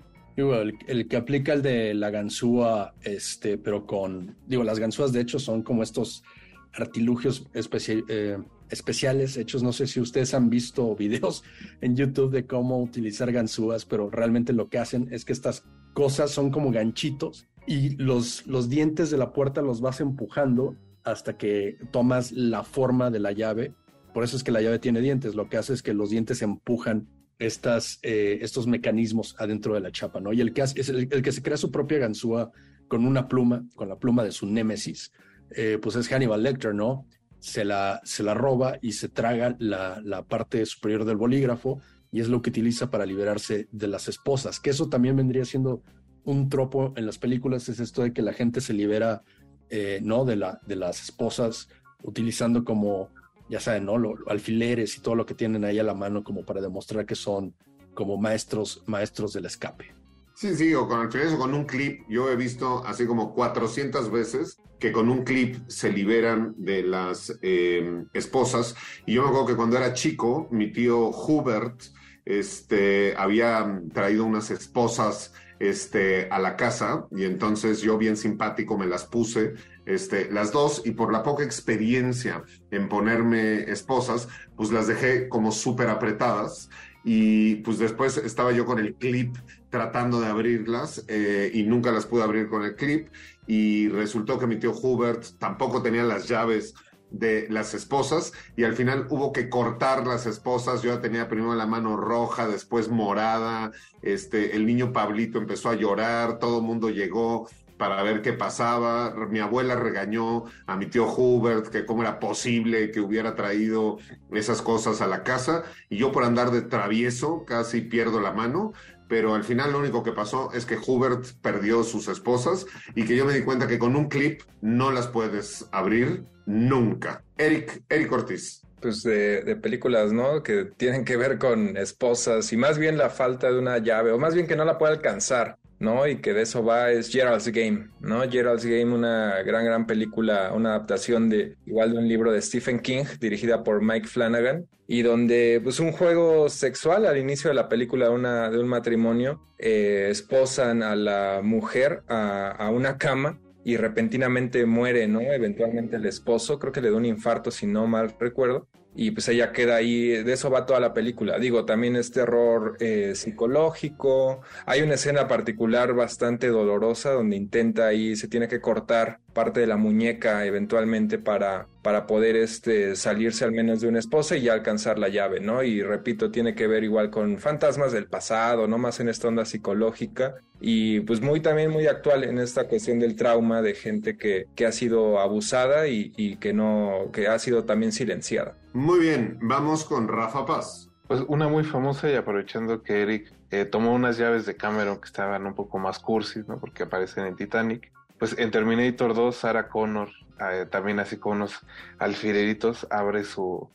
[0.87, 5.39] el, que aplica el de la ganzúa, este, pero con, digo, las ganzúas de hecho
[5.39, 6.25] son como estos
[6.73, 8.39] artilugios eh,
[8.71, 9.63] especiales hechos.
[9.63, 11.45] No sé si ustedes han visto videos
[11.83, 16.31] en YouTube de cómo utilizar ganzúas, pero realmente lo que hacen es que estas cosas
[16.31, 21.79] son como ganchitos y los, los dientes de la puerta los vas empujando hasta que
[21.91, 23.75] tomas la forma de la llave.
[24.13, 25.35] Por eso es que la llave tiene dientes.
[25.35, 29.91] Lo que hace es que los dientes empujan estas, eh, estos mecanismos adentro de la
[29.91, 30.33] chapa, ¿no?
[30.33, 32.53] Y el que, hace, es el, que se crea su propia ganzúa
[32.87, 35.11] con una pluma, con la pluma de su némesis,
[35.51, 37.07] eh, pues es Hannibal Lecter, ¿no?
[37.39, 41.81] Se la, se la roba y se traga la, la parte superior del bolígrafo
[42.13, 45.83] y es lo que utiliza para liberarse de las esposas, que eso también vendría siendo
[46.25, 49.23] un tropo en las películas, es esto de que la gente se libera,
[49.71, 50.25] eh, ¿no?
[50.25, 51.69] De, la, de las esposas
[52.03, 53.11] utilizando como,
[53.51, 53.99] ya saben, ¿no?
[53.99, 57.17] Lo- alfileres y todo lo que tienen ahí a la mano como para demostrar que
[57.17, 57.55] son
[57.95, 59.95] como maestros, maestros del escape.
[60.35, 62.01] Sí, sí, o con alfileres o con un clip.
[62.09, 67.39] Yo he visto así como 400 veces que con un clip se liberan de las
[67.43, 68.75] eh, esposas.
[69.05, 71.83] Y yo me acuerdo que cuando era chico, mi tío Hubert
[72.25, 78.87] este, había traído unas esposas este, a la casa y entonces yo bien simpático me
[78.87, 79.55] las puse,
[79.95, 85.53] este, las dos, y por la poca experiencia en ponerme esposas, pues las dejé como
[85.53, 86.69] súper apretadas
[87.05, 89.37] y pues después estaba yo con el clip
[89.71, 93.09] tratando de abrirlas eh, y nunca las pude abrir con el clip
[93.47, 96.75] y resultó que mi tío Hubert tampoco tenía las llaves
[97.11, 100.83] de las esposas y al final hubo que cortar las esposas.
[100.83, 103.73] Yo ya tenía primero la mano roja, después morada.
[104.03, 107.49] Este, el niño Pablito empezó a llorar, todo el mundo llegó
[107.81, 109.15] para ver qué pasaba.
[109.31, 113.97] Mi abuela regañó a mi tío Hubert que cómo era posible que hubiera traído
[114.33, 118.75] esas cosas a la casa y yo por andar de travieso casi pierdo la mano.
[119.09, 123.17] Pero al final lo único que pasó es que Hubert perdió sus esposas y que
[123.17, 127.25] yo me di cuenta que con un clip no las puedes abrir nunca.
[127.39, 128.61] Eric, Eric Ortiz.
[128.81, 130.43] pues de, de películas, ¿no?
[130.43, 134.19] Que tienen que ver con esposas y más bien la falta de una llave, o
[134.19, 136.07] más bien que no la puede alcanzar, ¿no?
[136.07, 138.21] Y que de eso va es Gerald's Game, ¿no?
[138.31, 142.79] Gerald's Game, una gran, gran película, una adaptación de igual de un libro de Stephen
[142.79, 147.69] King, dirigida por Mike Flanagan, y donde pues un juego sexual al inicio de la
[147.69, 153.77] película una, de un matrimonio, eh, esposan a la mujer a, a una cama y
[153.77, 155.21] repentinamente muere, ¿no?
[155.21, 159.29] Eventualmente el esposo, creo que le da un infarto, si no mal recuerdo, y pues
[159.29, 161.39] ella queda ahí, de eso va toda la película.
[161.39, 168.17] Digo, también es terror eh, psicológico, hay una escena particular bastante dolorosa donde intenta ahí,
[168.17, 173.53] se tiene que cortar parte de la muñeca eventualmente para, para poder este, salirse al
[173.53, 175.63] menos de una esposa y ya alcanzar la llave, ¿no?
[175.63, 179.45] Y repito, tiene que ver igual con fantasmas del pasado, no más en esta onda
[179.45, 184.47] psicológica y pues muy también muy actual en esta cuestión del trauma de gente que,
[184.55, 188.55] que ha sido abusada y, y que no, que ha sido también silenciada.
[188.73, 190.91] Muy bien, vamos con Rafa Paz.
[191.09, 195.07] Pues una muy famosa y aprovechando que Eric eh, tomó unas llaves de Cameron que
[195.07, 196.59] estaban un poco más cursis, ¿no?
[196.59, 197.91] Porque aparecen en Titanic.
[198.21, 201.67] Pues en Terminator 2, Sarah Connor, eh, también así con unos
[201.99, 203.69] alfileritos, abre su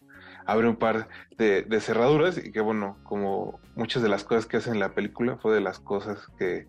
[0.45, 4.57] abre un par de, de, cerraduras y que bueno, como muchas de las cosas que
[4.57, 6.67] hace en la película fue de las cosas que,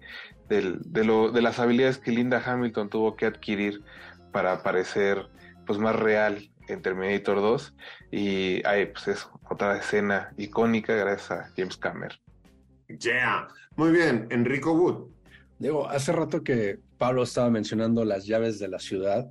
[0.49, 3.83] del, de, lo, de las habilidades que Linda Hamilton tuvo que adquirir
[4.33, 5.29] para parecer
[5.67, 7.75] pues más real en Terminator 2
[8.13, 12.19] y hay pues es otra escena icónica gracias a James Cameron.
[12.99, 13.49] Yeah.
[13.77, 15.11] Muy bien, Enrico Wood.
[15.59, 19.31] Digo, hace rato que Pablo estaba mencionando las llaves de la ciudad,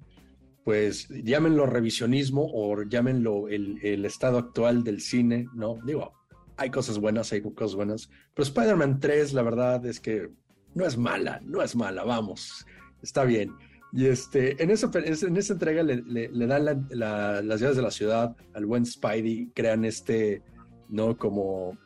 [0.63, 5.80] pues llámenlo revisionismo o llámenlo el, estado actual del cine, ¿no?
[5.86, 6.13] Digo,
[6.58, 10.30] hay cosas buenas, hay cosas buenas, pero Spider-Man 3, la verdad es que
[10.73, 12.65] no es mala, no es mala, vamos,
[13.01, 13.54] está bien.
[13.93, 17.91] Y este, en, esa, en esa entrega le, dan la, la, las llaves de la
[17.91, 20.41] ciudad al buen Spidey, crean este,
[20.89, 21.17] ¿no?
[21.17, 21.78] Como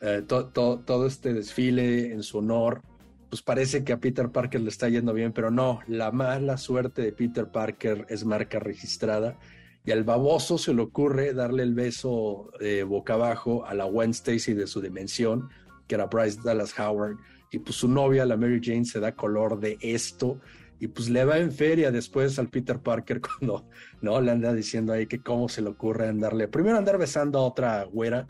[0.00, 2.82] eh, to, todo este desfile en su honor.
[3.28, 7.02] Pues parece que a Peter Parker le está yendo bien, pero no, la mala suerte
[7.02, 9.38] de Peter Parker es marca registrada.
[9.84, 14.10] Y al baboso se le ocurre darle el beso eh, boca abajo a la Gwen
[14.10, 15.48] Stacy de su dimensión,
[15.86, 17.16] que era Bryce Dallas Howard.
[17.52, 20.40] Y pues su novia, la Mary Jane, se da color de esto
[20.78, 23.66] y pues le va en feria después al Peter Parker cuando
[24.00, 27.46] no le anda diciendo ahí que cómo se le ocurre andarle primero andar besando a
[27.46, 28.26] otra güera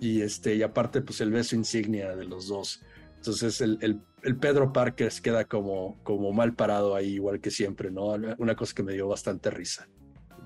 [0.00, 2.82] y este y aparte pues el beso insignia de los dos
[3.16, 7.90] entonces el, el, el Pedro Parker queda como, como mal parado ahí igual que siempre
[7.90, 9.88] no una cosa que me dio bastante risa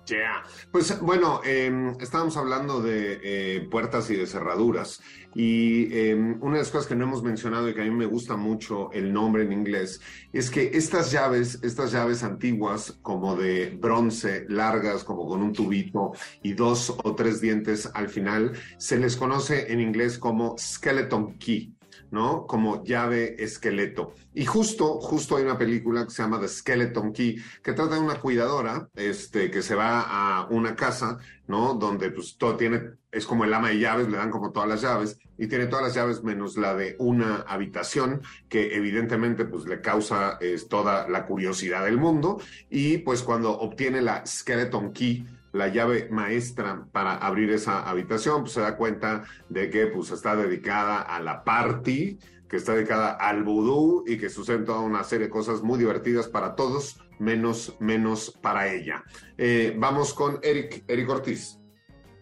[0.07, 0.45] Yeah.
[0.71, 5.01] Pues bueno, eh, estábamos hablando de eh, puertas y de cerraduras
[5.35, 8.07] y eh, una de las cosas que no hemos mencionado y que a mí me
[8.07, 10.01] gusta mucho el nombre en inglés
[10.33, 16.13] es que estas llaves, estas llaves antiguas como de bronce, largas como con un tubito
[16.43, 21.76] y dos o tres dientes al final, se les conoce en inglés como skeleton key.
[22.11, 22.47] ¿No?
[22.47, 24.15] Como llave esqueleto.
[24.35, 28.01] Y justo, justo hay una película que se llama The Skeleton Key, que trata de
[28.01, 31.75] una cuidadora, este, que se va a una casa, ¿no?
[31.75, 34.83] Donde pues todo tiene, es como el ama de llaves, le dan como todas las
[34.83, 39.81] llaves, y tiene todas las llaves menos la de una habitación, que evidentemente pues le
[39.81, 42.41] causa es, toda la curiosidad del mundo,
[42.71, 48.53] y pues cuando obtiene la Skeleton Key, la llave maestra para abrir esa habitación, pues
[48.53, 53.43] se da cuenta de que pues está dedicada a la party, que está dedicada al
[53.43, 58.39] vudú y que suceden toda una serie de cosas muy divertidas para todos, menos, menos
[58.41, 59.03] para ella.
[59.37, 61.59] Eh, vamos con Eric, Eric Ortiz.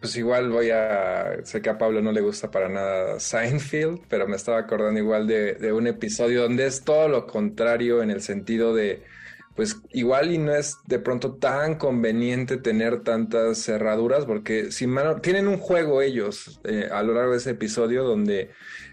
[0.01, 4.29] Pues igual voy a, sé que a Pablo no le gusta para nada Seinfeld, pero
[4.29, 8.21] me estaba acordando igual de, de un episodio donde es todo lo contrario en el
[8.21, 9.03] sentido de,
[9.55, 15.21] pues igual y no es de pronto tan conveniente tener tantas cerraduras, porque si mano,
[15.21, 18.51] tienen un juego ellos eh, a lo largo de ese episodio donde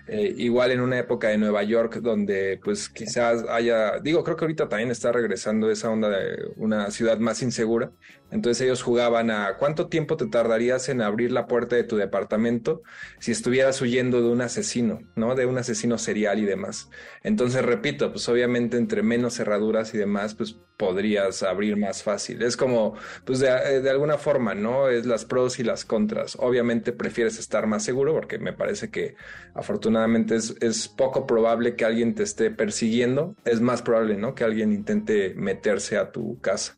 [0.08, 4.46] eh, igual en una época de Nueva York donde pues quizás haya, digo, creo que
[4.46, 7.92] ahorita también está regresando esa onda de una ciudad más insegura.
[8.32, 12.82] Entonces ellos jugaban a cuánto tiempo te tardarías en abrir la puerta de tu departamento
[13.20, 15.36] si estuvieras huyendo de un asesino, ¿no?
[15.36, 16.90] De un asesino serial y demás.
[17.24, 22.42] Entonces, repito, pues obviamente entre menos cerraduras y demás, pues podrías abrir más fácil.
[22.42, 24.90] Es como, pues de, de alguna forma, ¿no?
[24.90, 26.36] Es las pros y las contras.
[26.40, 29.16] Obviamente prefieres estar más seguro porque me parece que
[29.54, 33.36] afortunadamente es, es poco probable que alguien te esté persiguiendo.
[33.46, 34.34] Es más probable, ¿no?
[34.34, 36.78] Que alguien intente meterse a tu casa.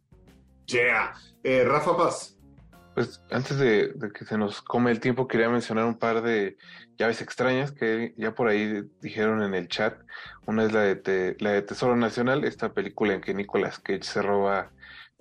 [0.68, 1.14] Yeah.
[1.44, 2.38] Eh, Rafa Paz.
[2.94, 6.58] Pues antes de, que se nos come el tiempo, quería mencionar un par de
[6.98, 9.98] llaves extrañas que ya por ahí dijeron en el chat.
[10.46, 14.22] Una es la de, la de Tesoro Nacional, esta película en que Nicolas Cage se
[14.22, 14.72] roba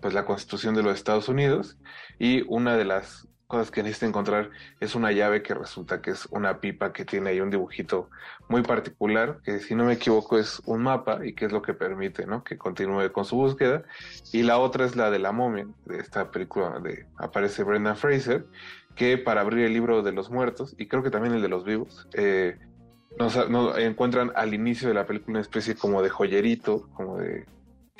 [0.00, 1.78] pues la constitución de los Estados Unidos.
[2.18, 4.48] Y una de las cosas que necesita encontrar
[4.80, 8.08] es una llave que resulta que es una pipa que tiene ahí un dibujito
[8.48, 11.74] muy particular, que si no me equivoco es un mapa y que es lo que
[11.74, 12.42] permite ¿no?
[12.44, 13.82] que continúe con su búsqueda.
[14.32, 18.46] Y la otra es la de la momia, de esta película donde aparece Brendan Fraser,
[18.94, 21.66] que para abrir el libro de los muertos, y creo que también el de los
[21.66, 22.56] vivos, eh,
[23.18, 27.44] nos, nos encuentran al inicio de la película una especie como de joyerito, como de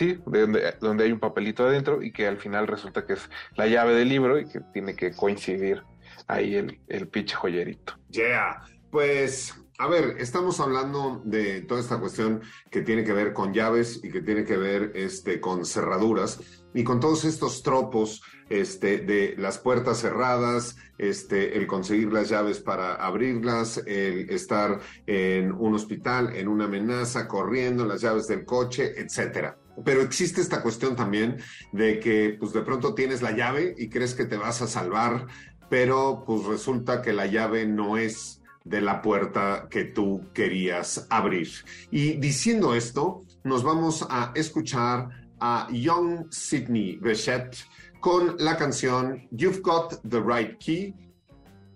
[0.02, 3.30] Sí, de donde, donde, hay un papelito adentro y que al final resulta que es
[3.54, 5.84] la llave del libro y que tiene que coincidir
[6.26, 7.94] ahí el, el pinche joyerito.
[8.10, 13.54] Yeah, pues a ver, estamos hablando de toda esta cuestión que tiene que ver con
[13.54, 16.40] llaves y que tiene que ver este, con cerraduras
[16.74, 22.60] y con todos estos tropos este, de las puertas cerradas, este, el conseguir las llaves
[22.60, 29.00] para abrirlas, el estar en un hospital, en una amenaza, corriendo, las llaves del coche,
[29.00, 29.58] etcétera.
[29.84, 31.38] Pero existe esta cuestión también
[31.72, 35.26] de que pues de pronto tienes la llave y crees que te vas a salvar,
[35.70, 41.48] pero pues resulta que la llave no es de la puerta que tú querías abrir.
[41.90, 45.08] Y diciendo esto, nos vamos a escuchar
[45.40, 47.56] a Young Sidney Bechet
[48.00, 50.94] con la canción You've Got the Right Key,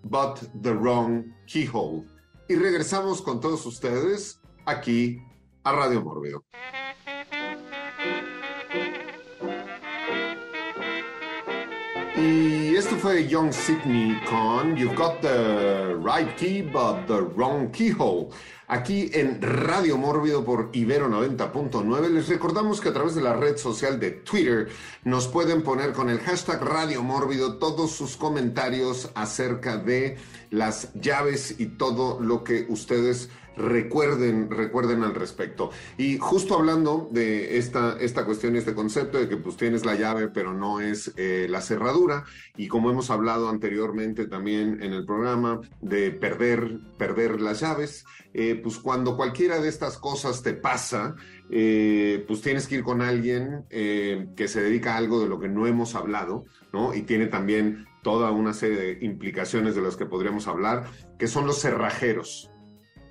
[0.03, 2.05] but the Wrong Keyhole.
[2.47, 5.21] Y regresamos con todos ustedes aquí
[5.63, 6.45] a Radio Mórbido.
[12.17, 18.29] Y esto fue Young Sydney con You've Got the Right Key, but the Wrong Keyhole.
[18.67, 23.57] Aquí en Radio Mórbido por Ibero 90.9 les recordamos que a través de la red
[23.57, 24.67] social de Twitter
[25.03, 30.17] nos pueden poner con el hashtag Radio Mórbido todos sus comentarios acerca de
[30.49, 35.71] las llaves y todo lo que ustedes recuerden, recuerden al respecto.
[35.97, 40.27] Y justo hablando de esta, esta cuestión, este concepto de que pues tienes la llave
[40.27, 45.61] pero no es eh, la cerradura y como hemos hablado anteriormente también en el programa
[45.81, 51.15] de perder, perder las llaves, eh, pues cuando cualquiera de estas cosas te pasa,
[51.49, 55.47] eh, pues tienes que ir con alguien que se dedica a algo de lo que
[55.47, 56.93] no hemos hablado, ¿no?
[56.93, 60.85] Y tiene también toda una serie de implicaciones de las que podríamos hablar,
[61.17, 62.51] que son los cerrajeros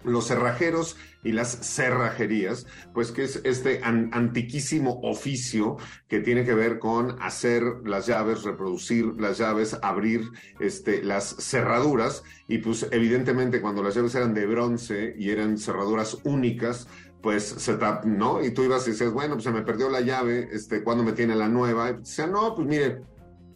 [0.07, 5.77] los cerrajeros y las cerrajerías, pues que es este an antiquísimo oficio
[6.09, 12.23] que tiene que ver con hacer las llaves, reproducir las llaves, abrir este, las cerraduras
[12.49, 16.87] y pues evidentemente cuando las llaves eran de bronce y eran cerraduras únicas,
[17.23, 18.45] pues se ¿no?
[18.45, 21.13] Y tú ibas y decías, bueno, pues se me perdió la llave, este, ¿cuándo me
[21.13, 21.91] tiene la nueva?
[21.91, 23.01] Y decía, no, pues mire,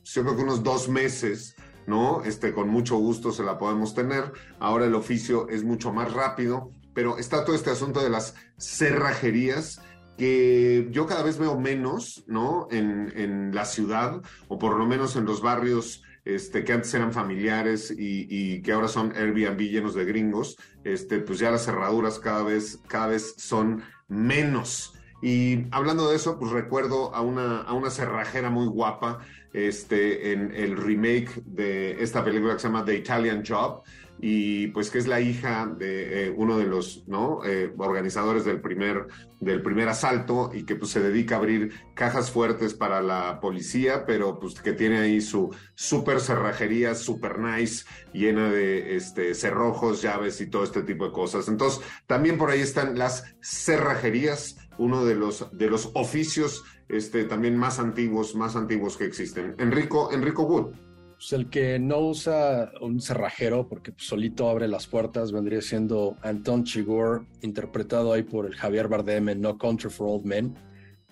[0.03, 1.55] yo creo que unos dos meses
[1.87, 2.23] ¿no?
[2.25, 4.33] Este, con mucho gusto se la podemos tener.
[4.59, 9.81] Ahora el oficio es mucho más rápido, pero está todo este asunto de las cerrajerías
[10.17, 12.69] que yo cada vez veo menos, ¿no?
[12.71, 17.13] En, en la ciudad, o por lo menos en los barrios este, que antes eran
[17.13, 22.19] familiares y, y, que ahora son Airbnb llenos de gringos, este, pues ya las cerraduras
[22.19, 24.95] cada vez, cada vez son menos.
[25.23, 29.19] Y hablando de eso, pues recuerdo a una, a una cerrajera muy guapa
[29.53, 33.83] este, en el remake de esta película que se llama The Italian Job,
[34.23, 37.41] y pues que es la hija de eh, uno de los ¿no?
[37.45, 39.07] Eh, organizadores del primer,
[39.41, 44.05] del primer asalto y que pues se dedica a abrir cajas fuertes para la policía,
[44.05, 50.41] pero pues que tiene ahí su super cerrajería, super nice, llena de este, cerrojos, llaves
[50.43, 51.49] y todo este tipo de cosas.
[51.49, 57.57] Entonces, también por ahí están las cerrajerías, uno de los, de los oficios este, también
[57.57, 59.55] más antiguos, más antiguos que existen.
[59.59, 60.75] Enrico, Enrico Wood.
[61.17, 66.17] Pues el que no usa un cerrajero porque pues, solito abre las puertas vendría siendo
[66.23, 70.57] Anton Chigurh, interpretado ahí por el Javier Bardem en No Country for Old Men,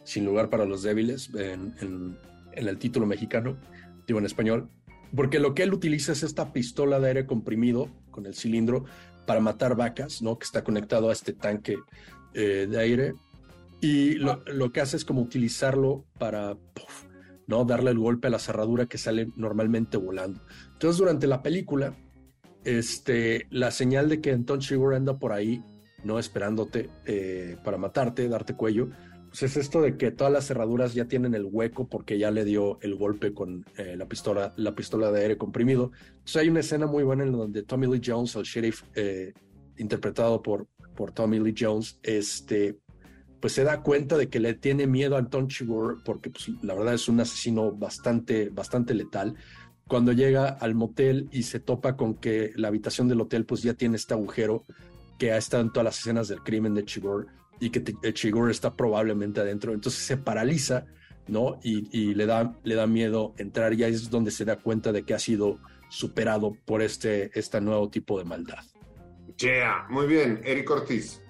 [0.05, 2.17] Sin lugar para los débiles, en,
[2.55, 3.59] el título mexicano,
[4.07, 4.71] digo en español,
[5.15, 8.87] porque lo que él utiliza es esta pistola de aire comprimido con el cilindro
[9.27, 10.39] para matar vacas, ¿no?
[10.39, 11.77] Que está conectado a este tanque
[12.33, 13.13] eh, de aire.
[13.81, 16.57] Y lo, lo, que hace es como utilizarlo para
[17.49, 17.65] ¿no?
[17.65, 20.41] Darle el golpe a la cerradura que sale normalmente volando.
[20.75, 21.97] Entonces, durante la película,
[22.65, 25.63] este, la señal de que Anton Chigurh anda por ahí,
[26.05, 28.91] no esperándote eh, para matarte, darte cuello,
[29.29, 32.45] pues es esto de que todas las cerraduras ya tienen el hueco porque ya le
[32.45, 35.91] dio el golpe con eh, la, pistola, la pistola de aire comprimido.
[36.11, 39.33] Entonces hay una escena muy buena en donde Tommy Lee Jones, el sheriff eh,
[39.79, 42.79] interpretado por, por Tommy Lee Jones, este,
[43.41, 46.75] pues se da cuenta de que le tiene miedo a Anton Chigurh porque pues, la
[46.75, 49.35] verdad es un asesino bastante, bastante letal.
[49.87, 53.75] Cuando llega al motel y se topa con que la habitación del hotel pues ya
[53.75, 54.65] tiene este agujero
[55.19, 57.27] que ha estado en todas las escenas del crimen de Chigurh
[57.61, 60.87] y que eh, Chigurh está probablemente adentro, entonces se paraliza,
[61.27, 61.59] ¿no?
[61.63, 65.03] Y, le, da, le da miedo entrar y ahí es donde se da cuenta de
[65.03, 65.59] que ha sido
[65.89, 68.65] superado por este, este nuevo tipo de maldad.
[69.39, 71.21] Yeah, muy bien, Eric Ortiz.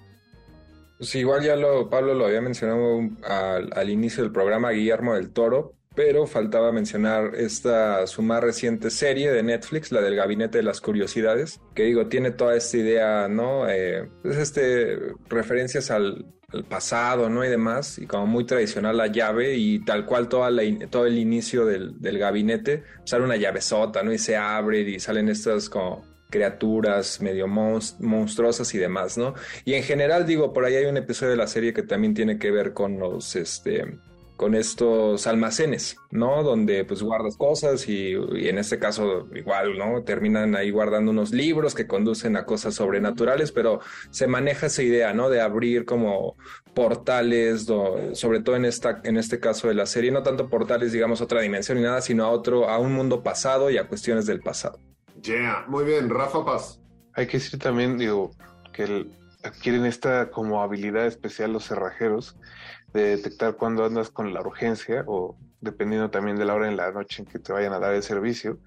[0.98, 5.74] Pues igual ya lo, Pablo lo había mencionado al, inicio del programa, Guillermo del Toro,
[5.94, 10.80] pero faltaba mencionar esta su más reciente serie de Netflix, la del Gabinete de las
[10.80, 13.68] Curiosidades, que digo, tiene toda esta idea, ¿no?
[13.68, 16.26] Eh, este, referencias al,
[16.68, 17.44] pasado, ¿no?
[17.44, 21.18] Y demás, y como muy tradicional la llave y tal cual toda la, todo el
[21.18, 24.12] inicio del, del gabinete, sale una llavesota, ¿no?
[24.12, 29.34] Y se abre y salen estas como criaturas medio monstruosas y demás, ¿no?
[29.64, 32.38] Y en general, digo, por ahí hay un episodio de la serie que también tiene
[32.38, 33.98] que ver con los, este,
[34.38, 36.44] con estos almacenes, ¿no?
[36.44, 40.04] Donde pues guardas cosas y, en este caso igual, ¿no?
[40.04, 45.12] Terminan ahí guardando unos libros que conducen a cosas sobrenaturales, pero se maneja esa idea,
[45.12, 45.28] ¿no?
[45.28, 46.36] De abrir como
[46.72, 47.66] portales,
[48.12, 51.24] sobre todo en, esta, en este caso de la serie, no tanto portales, digamos, a
[51.24, 54.40] otra dimensión ni nada, sino a otro, a un mundo pasado y a cuestiones del
[54.40, 54.78] pasado.
[55.22, 56.80] Yeah, muy bien, Rafa Paz.
[57.14, 58.30] Hay que decir también, digo,
[58.72, 59.06] que
[59.42, 62.36] adquieren esta como habilidad especial los cerrajeros
[62.92, 66.90] de detectar cuando andas con la urgencia o dependiendo también de la hora en la
[66.92, 68.58] noche en que te vayan a dar el servicio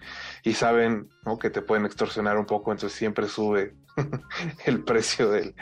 [0.44, 1.40] y saben ¿no?
[1.40, 3.74] que te pueden extorsionar un poco, entonces siempre sube
[4.66, 5.54] el precio de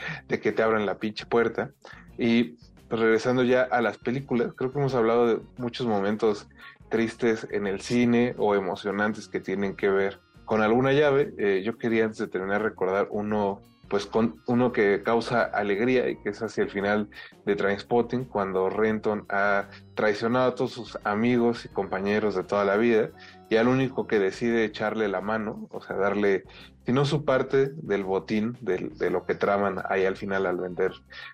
[0.41, 1.71] que te abran la pinche puerta.
[2.17, 2.57] Y
[2.89, 6.47] pues, regresando ya a las películas, creo que hemos hablado de muchos momentos
[6.89, 10.19] tristes en el cine o emocionantes que tienen que ver
[10.49, 11.31] con alguna llave.
[11.37, 16.15] Eh, yo quería antes de terminar recordar uno, pues con uno que causa alegría y
[16.15, 17.07] que es hacia el final
[17.45, 22.77] de Trainspotting, cuando Renton ha traicionado a todos sus amigos y compañeros de toda la
[22.77, 23.11] vida
[23.47, 26.45] y al único que decide echarle la mano, o sea, darle,
[26.83, 30.93] si no su parte del botín, de lo que traman ahí al final al vender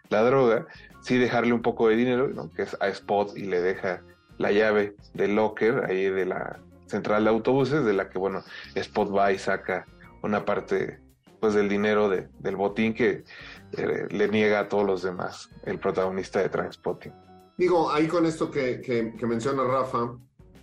[0.10, 0.68] la droga,
[1.00, 4.02] sí dejarle un poco de dinero, que es a Spot y le deja
[4.38, 8.44] la llave del locker ahí de la central de autobuses, de la que, bueno,
[8.76, 9.86] Spot va y saca
[10.22, 11.00] una parte
[11.40, 13.24] pues del dinero de, del botín que
[13.74, 17.14] eh, le niega a todos los demás el protagonista de Transpotting.
[17.58, 20.16] Digo, ahí con esto que, que, menciona Rafa,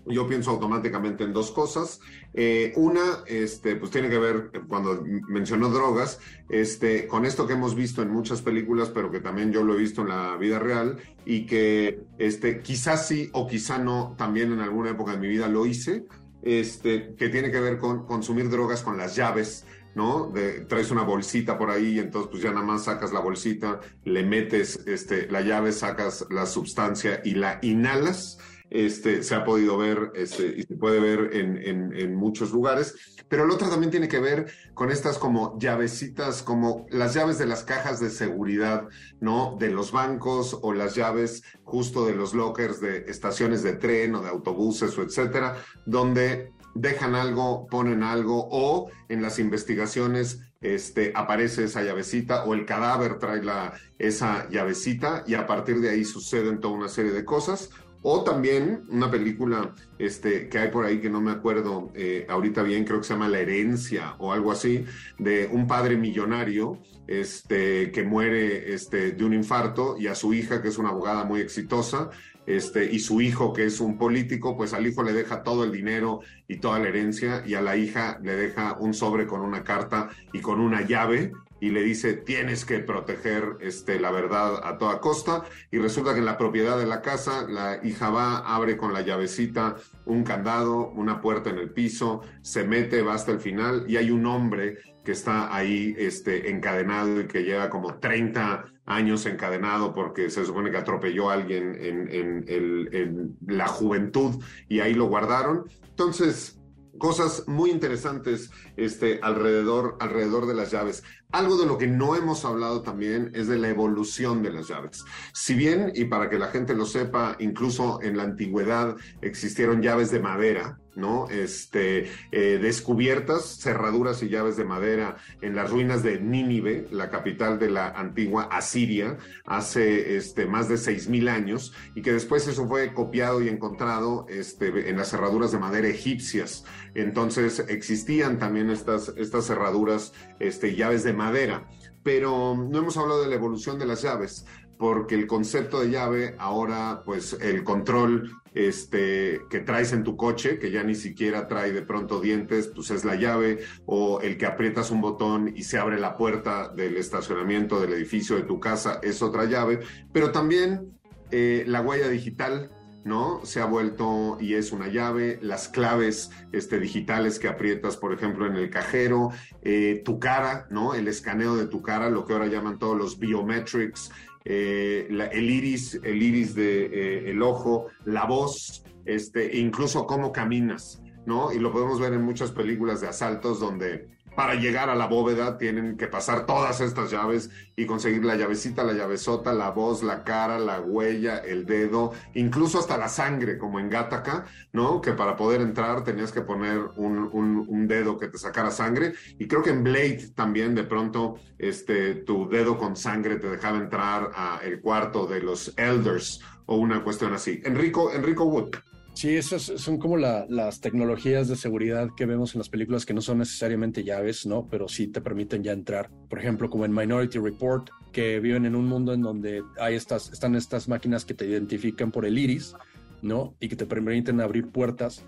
[0.07, 2.00] yo pienso automáticamente en dos cosas.
[2.34, 7.74] Eh, una, este, pues tiene que ver, cuando mencionó drogas, este, con esto que hemos
[7.74, 10.98] visto en muchas películas, pero que también yo lo he visto en la vida real
[11.24, 15.48] y que este, quizás sí o quizá no, también en alguna época de mi vida
[15.48, 16.05] lo hice,
[16.42, 20.30] este, que tiene que ver con consumir drogas con las llaves, ¿no?
[20.30, 23.80] De, traes una bolsita por ahí y entonces pues ya nada más sacas la bolsita,
[24.05, 28.38] le metes este, la llave, sacas la sustancia y la inhalas
[28.75, 32.95] este, se ha podido ver este, y se puede ver en, muchos lugares.
[33.29, 37.47] Pero el otro también tiene que ver con estas como llavecitas, como las llaves de
[37.47, 38.89] las cajas de seguridad,
[39.20, 39.57] ¿no?
[39.59, 44.23] De los bancos o las llaves justo de los lockers de estaciones de tren o
[44.23, 51.64] de autobuses o etcétera, donde dejan algo, ponen algo, o en las investigaciones este, aparece
[51.64, 56.61] esa llavecita o el cadáver trae la, esa llavecita y a partir de ahí suceden
[56.61, 57.70] toda una serie de cosas.
[58.03, 62.62] O también una película este, que hay por ahí que no me acuerdo eh, ahorita
[62.62, 64.84] bien, creo que se llama La herencia o algo así,
[65.18, 70.61] de un padre millonario este, que muere este, de un infarto y a su hija,
[70.61, 72.11] que es una abogada muy exitosa,
[72.47, 75.72] este, y su hijo, que es un político, pues al hijo le deja todo el
[75.72, 79.62] dinero y toda la herencia, y a la hija le deja un sobre con una
[79.62, 84.78] carta y con una llave, y le dice, tienes que proteger este, la verdad a
[84.78, 88.76] toda costa, y resulta que en la propiedad de la casa, la hija va, abre
[88.76, 93.38] con la llavecita un candado, una puerta en el piso, se mete, va hasta el
[93.38, 98.72] final, y hay un hombre que está ahí este, encadenado y que lleva como 30
[98.87, 102.09] años encadenado porque se supone que atropelló a alguien en,
[102.49, 105.64] en, la juventud y ahí lo guardaron.
[105.89, 106.59] Entonces,
[106.99, 111.03] cosas muy interesantes este, alrededor, alrededor de las llaves.
[111.30, 115.05] Algo de lo que no hemos hablado también es de la evolución de las llaves.
[115.33, 120.11] Si bien, y para que la gente lo sepa, incluso en la antigüedad existieron llaves
[120.11, 121.28] de madera, ¿no?
[121.28, 127.59] Este, eh, descubiertas, cerraduras y llaves de madera en las ruinas de Nínive, la capital
[127.59, 132.93] de la antigua Asiria, hace este, más de 6.000 años, y que después eso fue
[132.95, 136.64] copiado y encontrado este, en las cerraduras de madera egipcias.
[136.95, 141.68] Entonces existían también estas, estas cerraduras, este, llaves de madera.
[142.03, 144.45] Pero no hemos hablado de la evolución de las llaves
[144.83, 150.59] porque el concepto de llave ahora, pues el control este, que traes en tu coche,
[150.59, 154.45] que ya ni siquiera trae de pronto dientes, pues es la llave, o el que
[154.45, 158.99] aprietas un botón y se abre la puerta del estacionamiento del edificio de tu casa,
[159.05, 159.78] es otra llave,
[160.12, 160.99] pero también
[161.30, 162.72] eh, la huella digital,
[163.05, 163.41] ¿no?
[163.45, 168.47] Se ha vuelto y es una llave, las claves este, digitales que aprietas, por ejemplo,
[168.47, 169.30] en el cajero,
[169.62, 170.95] eh, tu cara, ¿no?
[170.95, 174.11] El escaneo de tu cara, lo que ahora llaman todos los biometrics,
[174.45, 181.03] eh, el iris, el iris de eh, el ojo, la voz, este, incluso cómo caminas,
[181.26, 181.53] ¿no?
[181.53, 185.59] Y lo podemos ver en muchas películas de asaltos donde para llegar a la bóveda
[185.59, 190.24] tienen que pasar todas estas llaves y conseguir la llavecita, la llavesota, la voz, la
[190.24, 195.01] cara, la huella, el dedo, incluso hasta la sangre, como en Gattaca, ¿no?
[195.01, 199.14] Que para poder entrar tenías que poner un, un, dedo que te sacara sangre.
[199.39, 203.78] Y creo que en Blade también de pronto este, tu dedo con sangre te dejaba
[203.78, 207.61] entrar a el cuarto de los Elders o una cuestión así.
[207.64, 208.76] Enrico, Enrico Wood.
[209.15, 213.21] Sí, esas son como las tecnologías de seguridad que vemos en las películas que no
[213.21, 214.67] son necesariamente llaves, ¿no?
[214.69, 216.11] Pero sí te permiten ya entrar.
[216.29, 220.33] Por ejemplo, como en Minority Report, que viven en un mundo en donde hay estas,
[220.33, 222.75] están estas máquinas que te identifican por el iris,
[223.21, 223.55] ¿no?
[223.61, 225.25] Y que te permiten abrir puertas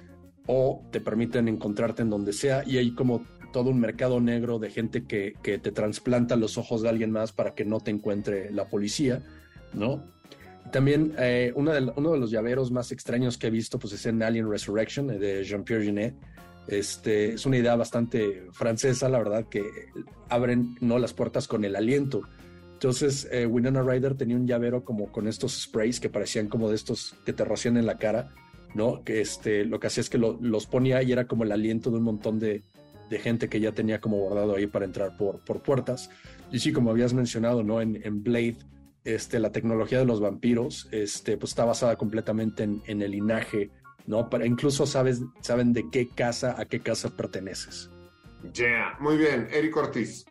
[0.47, 2.65] o te permiten encontrarte en donde sea.
[2.67, 6.83] Y hay como todo un mercado negro de gente que, que te trasplanta los ojos
[6.83, 9.23] de alguien más para que no te encuentre la policía,
[9.75, 10.14] ¿no?
[10.73, 11.81] También eh, uno, de,
[12.19, 15.85] los llaveros más extraños que he visto pues, es en Alien Resurrection eh, de Jean-Pierre
[15.85, 16.15] Genet.
[16.67, 19.63] Este, es una idea bastante francesa, la verdad, que
[20.29, 22.23] abren no las puertas con el aliento.
[22.73, 26.75] Entonces, eh, Winona Ryder tenía un llavero como con estos sprays que parecían como de
[26.75, 28.33] estos que te rocian en la cara,
[28.75, 29.05] ¿no?
[29.05, 31.99] Que este, lo que hacía es que los ponía y era como el aliento de
[31.99, 32.65] un montón de,
[33.23, 36.11] gente que ya tenía como guardado ahí para entrar por, por puertas.
[36.51, 37.81] Y sí, como habías mencionado, ¿no?
[37.81, 38.57] En Blade
[39.05, 43.71] este, la tecnología de los vampiros este, pues está basada completamente en, el linaje,
[44.07, 44.31] ¿no?
[44.31, 47.91] Para, incluso sabes, saben de qué casa a qué casa perteneces.
[48.53, 49.49] Ya, muy bien.
[49.51, 50.25] Eric Ortiz.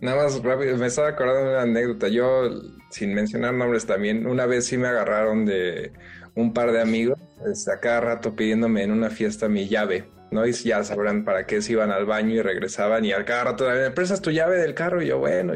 [0.00, 2.08] Nada más rápido, me estaba acordando de una anécdota.
[2.08, 2.50] Yo,
[2.90, 5.92] sin mencionar nombres también, una vez sí me agarraron de
[6.36, 7.18] un par de amigos,
[7.50, 10.08] este, a cada rato pidiéndome en una fiesta mi llave.
[10.30, 10.46] ¿No?
[10.46, 13.68] Y ya sabrán para qué se iban al baño y regresaban y al cada rato
[13.68, 15.54] me prestas tu llave del carro y yo, bueno,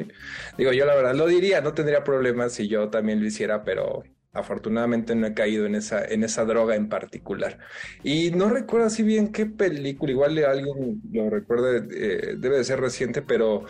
[0.59, 4.03] digo, yo la verdad lo diría, no tendría problemas si yo también lo hiciera, pero
[4.33, 7.59] afortunadamente no he caído en esa, en esa droga en particular.
[8.03, 12.81] Y no recuerdo así bien qué película, igual alguien lo recuerda, eh, debe de ser
[12.81, 13.65] reciente, pero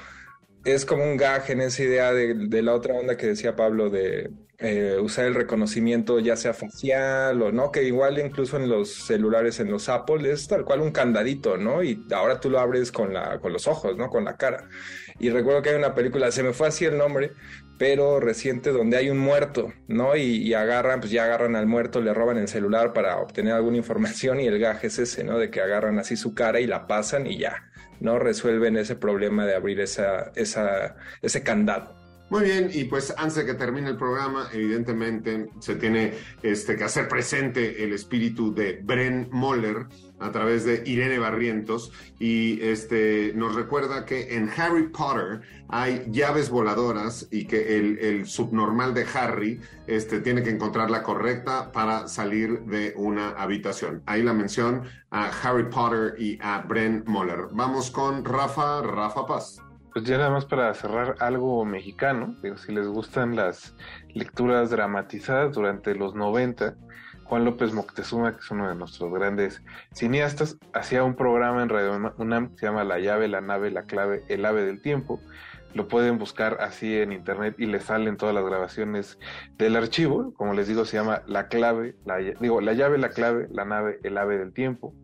[0.65, 4.31] es como un gag en esa idea de, la otra onda que decía Pablo de
[4.59, 9.59] eh, usar el reconocimiento ya sea facial o no, que igual incluso en los celulares,
[9.59, 11.83] en los Apple, es tal cual un candadito, ¿no?
[11.83, 14.09] Y ahora tú lo abres con, la, con los ojos, ¿no?
[14.09, 14.69] Con la cara.
[15.19, 17.33] Y recuerdo que hay una película, se me fue así el nombre,
[17.79, 20.15] pero reciente, donde hay un muerto, ¿no?
[20.15, 24.39] Y, agarran, pues ya agarran al muerto, le roban el celular para obtener alguna información
[24.39, 25.39] y el gaje es ese, ¿no?
[25.39, 27.72] De que agarran así su cara y la pasan y ya,
[28.03, 28.19] ¿no?
[28.19, 32.02] Resuelven ese problema de abrir esa, esa, ese candado.
[32.33, 36.85] Muy bien, y pues antes de que termine el programa, evidentemente se tiene este, que
[36.85, 39.87] hacer presente el espíritu de Bren Moller
[40.19, 46.49] a través de Irene Barrientos y este, nos recuerda que en Harry Potter hay llaves
[46.49, 52.61] voladoras y que el, subnormal de Harry este, tiene que encontrar la correcta para salir
[52.61, 54.03] de una habitación.
[54.07, 57.49] Ahí la mención a Harry Potter y a Bren Moller.
[57.53, 59.61] Vamos con Rafa, Rafa Paz.
[59.93, 63.77] Pues ya nada más para cerrar algo mexicano, digo, si les gustan las
[64.15, 66.75] lecturas dramatizadas durante los 90,
[67.25, 69.63] Juan López Moctezuma, que es uno de nuestros grandes
[69.93, 73.83] cineastas, hacía un programa en Radio UNAM que se llama La llave, la nave, la
[73.85, 75.21] clave, el ave del tiempo.
[75.75, 79.19] Lo pueden buscar así en internet y les salen todas las grabaciones
[79.57, 80.35] del archivo.
[80.35, 83.99] Como les digo, se llama La clave, la, digo, la llave, la clave, la nave,
[84.03, 84.95] el ave del tiempo.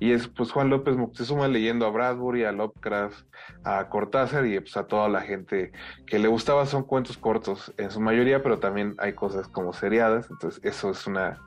[0.00, 3.24] Y es pues Juan López Moctezuma leyendo a Bradbury, a Lovecraft,
[3.62, 5.72] a Cortázar y pues a toda la gente
[6.06, 6.66] que le gustaba.
[6.66, 10.28] Son cuentos cortos en su mayoría, pero también hay cosas como seriadas.
[10.30, 11.40] Entonces eso es una...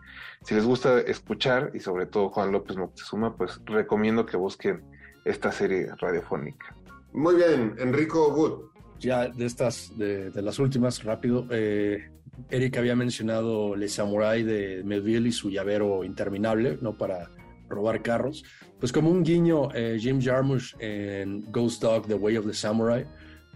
[0.44, 4.82] Si les gusta escuchar y sobre todo Juan López Moctezuma, pues recomiendo que busquen
[5.26, 6.74] esta serie radiofónica.
[7.12, 8.70] Muy bien, Enrico Wood.
[9.00, 11.46] Ya de estas, de, de las últimas, rápido.
[11.52, 12.10] Eh,
[12.50, 16.94] Eric había mencionado Le Samurai de Melville y su llavero interminable, ¿no?
[16.98, 17.30] Para
[17.70, 18.44] robar carros.
[18.80, 23.06] Pues como un guiño, eh, Jim Jarmusch en Ghost Dog, The Way of the Samurai,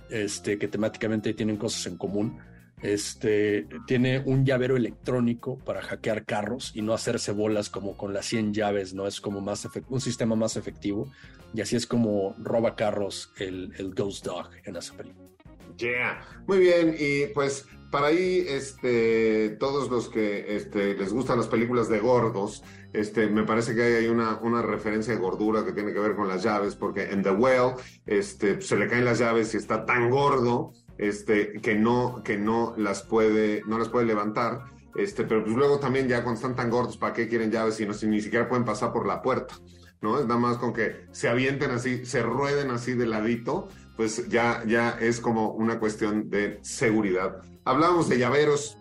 [0.10, 2.40] este, que temáticamente tienen cosas en común.
[2.82, 8.26] Este, tiene un llavero electrónico para hackear carros y no hacerse bolas como con las
[8.26, 9.06] 100 llaves, ¿no?
[9.06, 11.12] Es como más un sistema más efectivo.
[11.54, 15.30] Y así es como roba carros el, el Ghost Dog en esa película.
[15.78, 16.22] Yeah.
[16.48, 21.90] Muy bien, y pues para ahí, este, todos los que este, les gustan las películas
[21.90, 22.64] de gordos,
[22.94, 26.28] este, me parece que hay una, una referencia de gordura que tiene que ver con
[26.28, 27.74] las llaves, porque en The Well
[28.06, 32.74] este, se le caen las llaves y está tan gordo este, que, no, que no,
[32.78, 34.64] las puede, no las puede levantar.
[34.96, 37.86] Este, pero pues luego también ya cuando están tan gordos, ¿para qué quieren llaves si,
[37.86, 39.56] no, si ni siquiera pueden pasar por la puerta?
[40.02, 40.20] ¿no?
[40.20, 43.70] Es nada más con que se avienten así, se rueden así de ladito,
[44.02, 47.44] pues ya, ya es como una cuestión de seguridad.
[47.66, 48.80] Hablábamos de llaveros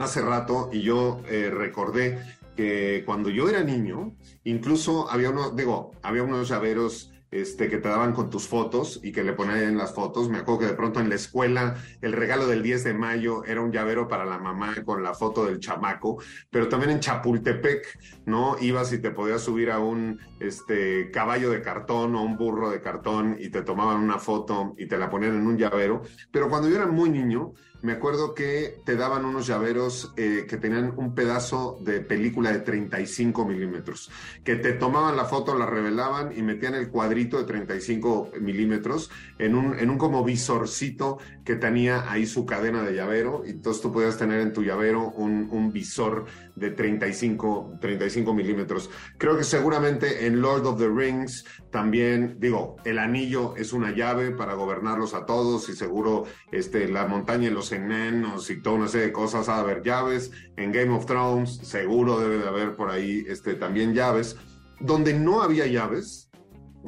[0.00, 2.18] hace rato y yo eh, recordé
[2.56, 7.88] que cuando yo era niño, incluso había unos, digo, había unos llaveros este, que te
[7.88, 10.28] daban con tus fotos y que le ponían en las fotos.
[10.28, 13.60] Me acuerdo que de pronto en la escuela el regalo del 10 de mayo era
[13.60, 18.56] un llavero para la mamá con la foto del chamaco, pero también en Chapultepec, ¿no?
[18.60, 22.80] Ibas y te podías subir a un este, caballo de cartón o un burro de
[22.80, 26.02] cartón y te tomaban una foto y te la ponían en un llavero.
[26.30, 27.52] Pero cuando yo era muy niño,
[27.82, 32.60] me acuerdo que te daban unos llaveros eh, que tenían un pedazo de película de
[32.60, 34.10] 35 milímetros,
[34.44, 39.54] que te tomaban la foto, la revelaban y metían el cuadrito de 35 milímetros en
[39.54, 43.42] un, en un como visorcito que tenía ahí su cadena de llavero.
[43.46, 46.26] Y entonces tú podías tener en tu llavero un, un visor
[46.58, 48.90] de 35, 35 milímetros.
[49.16, 54.30] Creo que seguramente en Lord of the Rings también, digo, el anillo es una llave
[54.30, 58.88] para gobernarlos a todos y seguro este, la montaña y los enanos y toda una
[58.88, 60.30] serie de cosas de haber llaves.
[60.56, 64.36] En Game of Thrones seguro debe de haber por ahí este, también llaves.
[64.80, 66.30] Donde no había llaves,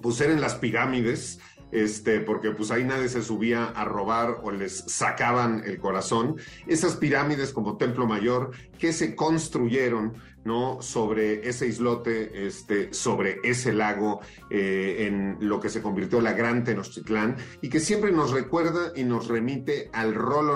[0.01, 1.41] pues eran las pirámides,
[1.73, 6.37] este, porque pues ahí nadie se subía a robar o les sacaban el corazón.
[6.67, 10.15] Esas pirámides como Templo Mayor que se construyeron
[10.45, 10.83] ¿no?
[10.83, 16.65] sobre ese islote, este, sobre ese lago, eh, en lo que se convirtió la Gran
[16.65, 20.51] Tenochtitlán, y que siempre nos recuerda y nos remite al rolo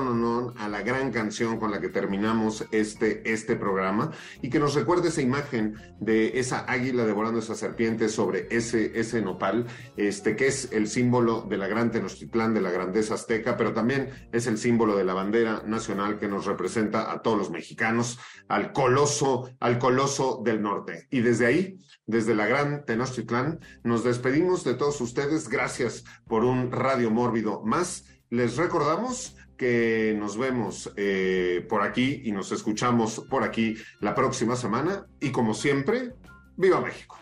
[0.56, 4.10] a la gran canción con la que terminamos este, este programa,
[4.42, 9.22] y que nos recuerda esa imagen de esa águila devorando esa serpiente sobre ese, ese
[9.22, 9.66] nopal,
[9.96, 14.10] este, que es el símbolo de la Gran Tenochtitlán, de la grandeza azteca, pero también
[14.32, 18.18] es el símbolo de la bandera nacional que nos representa a todos los mexicanos,
[18.48, 21.06] al coloso, al Coloso del Norte.
[21.10, 25.48] Y desde ahí, desde la gran Tenochtitlán, nos despedimos de todos ustedes.
[25.48, 28.04] Gracias por un Radio Mórbido más.
[28.30, 34.56] Les recordamos que nos vemos eh, por aquí y nos escuchamos por aquí la próxima
[34.56, 35.06] semana.
[35.20, 36.12] Y como siempre,
[36.56, 37.18] ¡Viva México!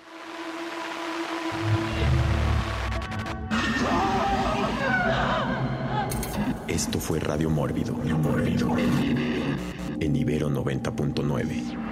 [6.68, 8.76] Esto fue Radio Mórbido, Mórbido,
[10.00, 11.91] en Ibero 90.9.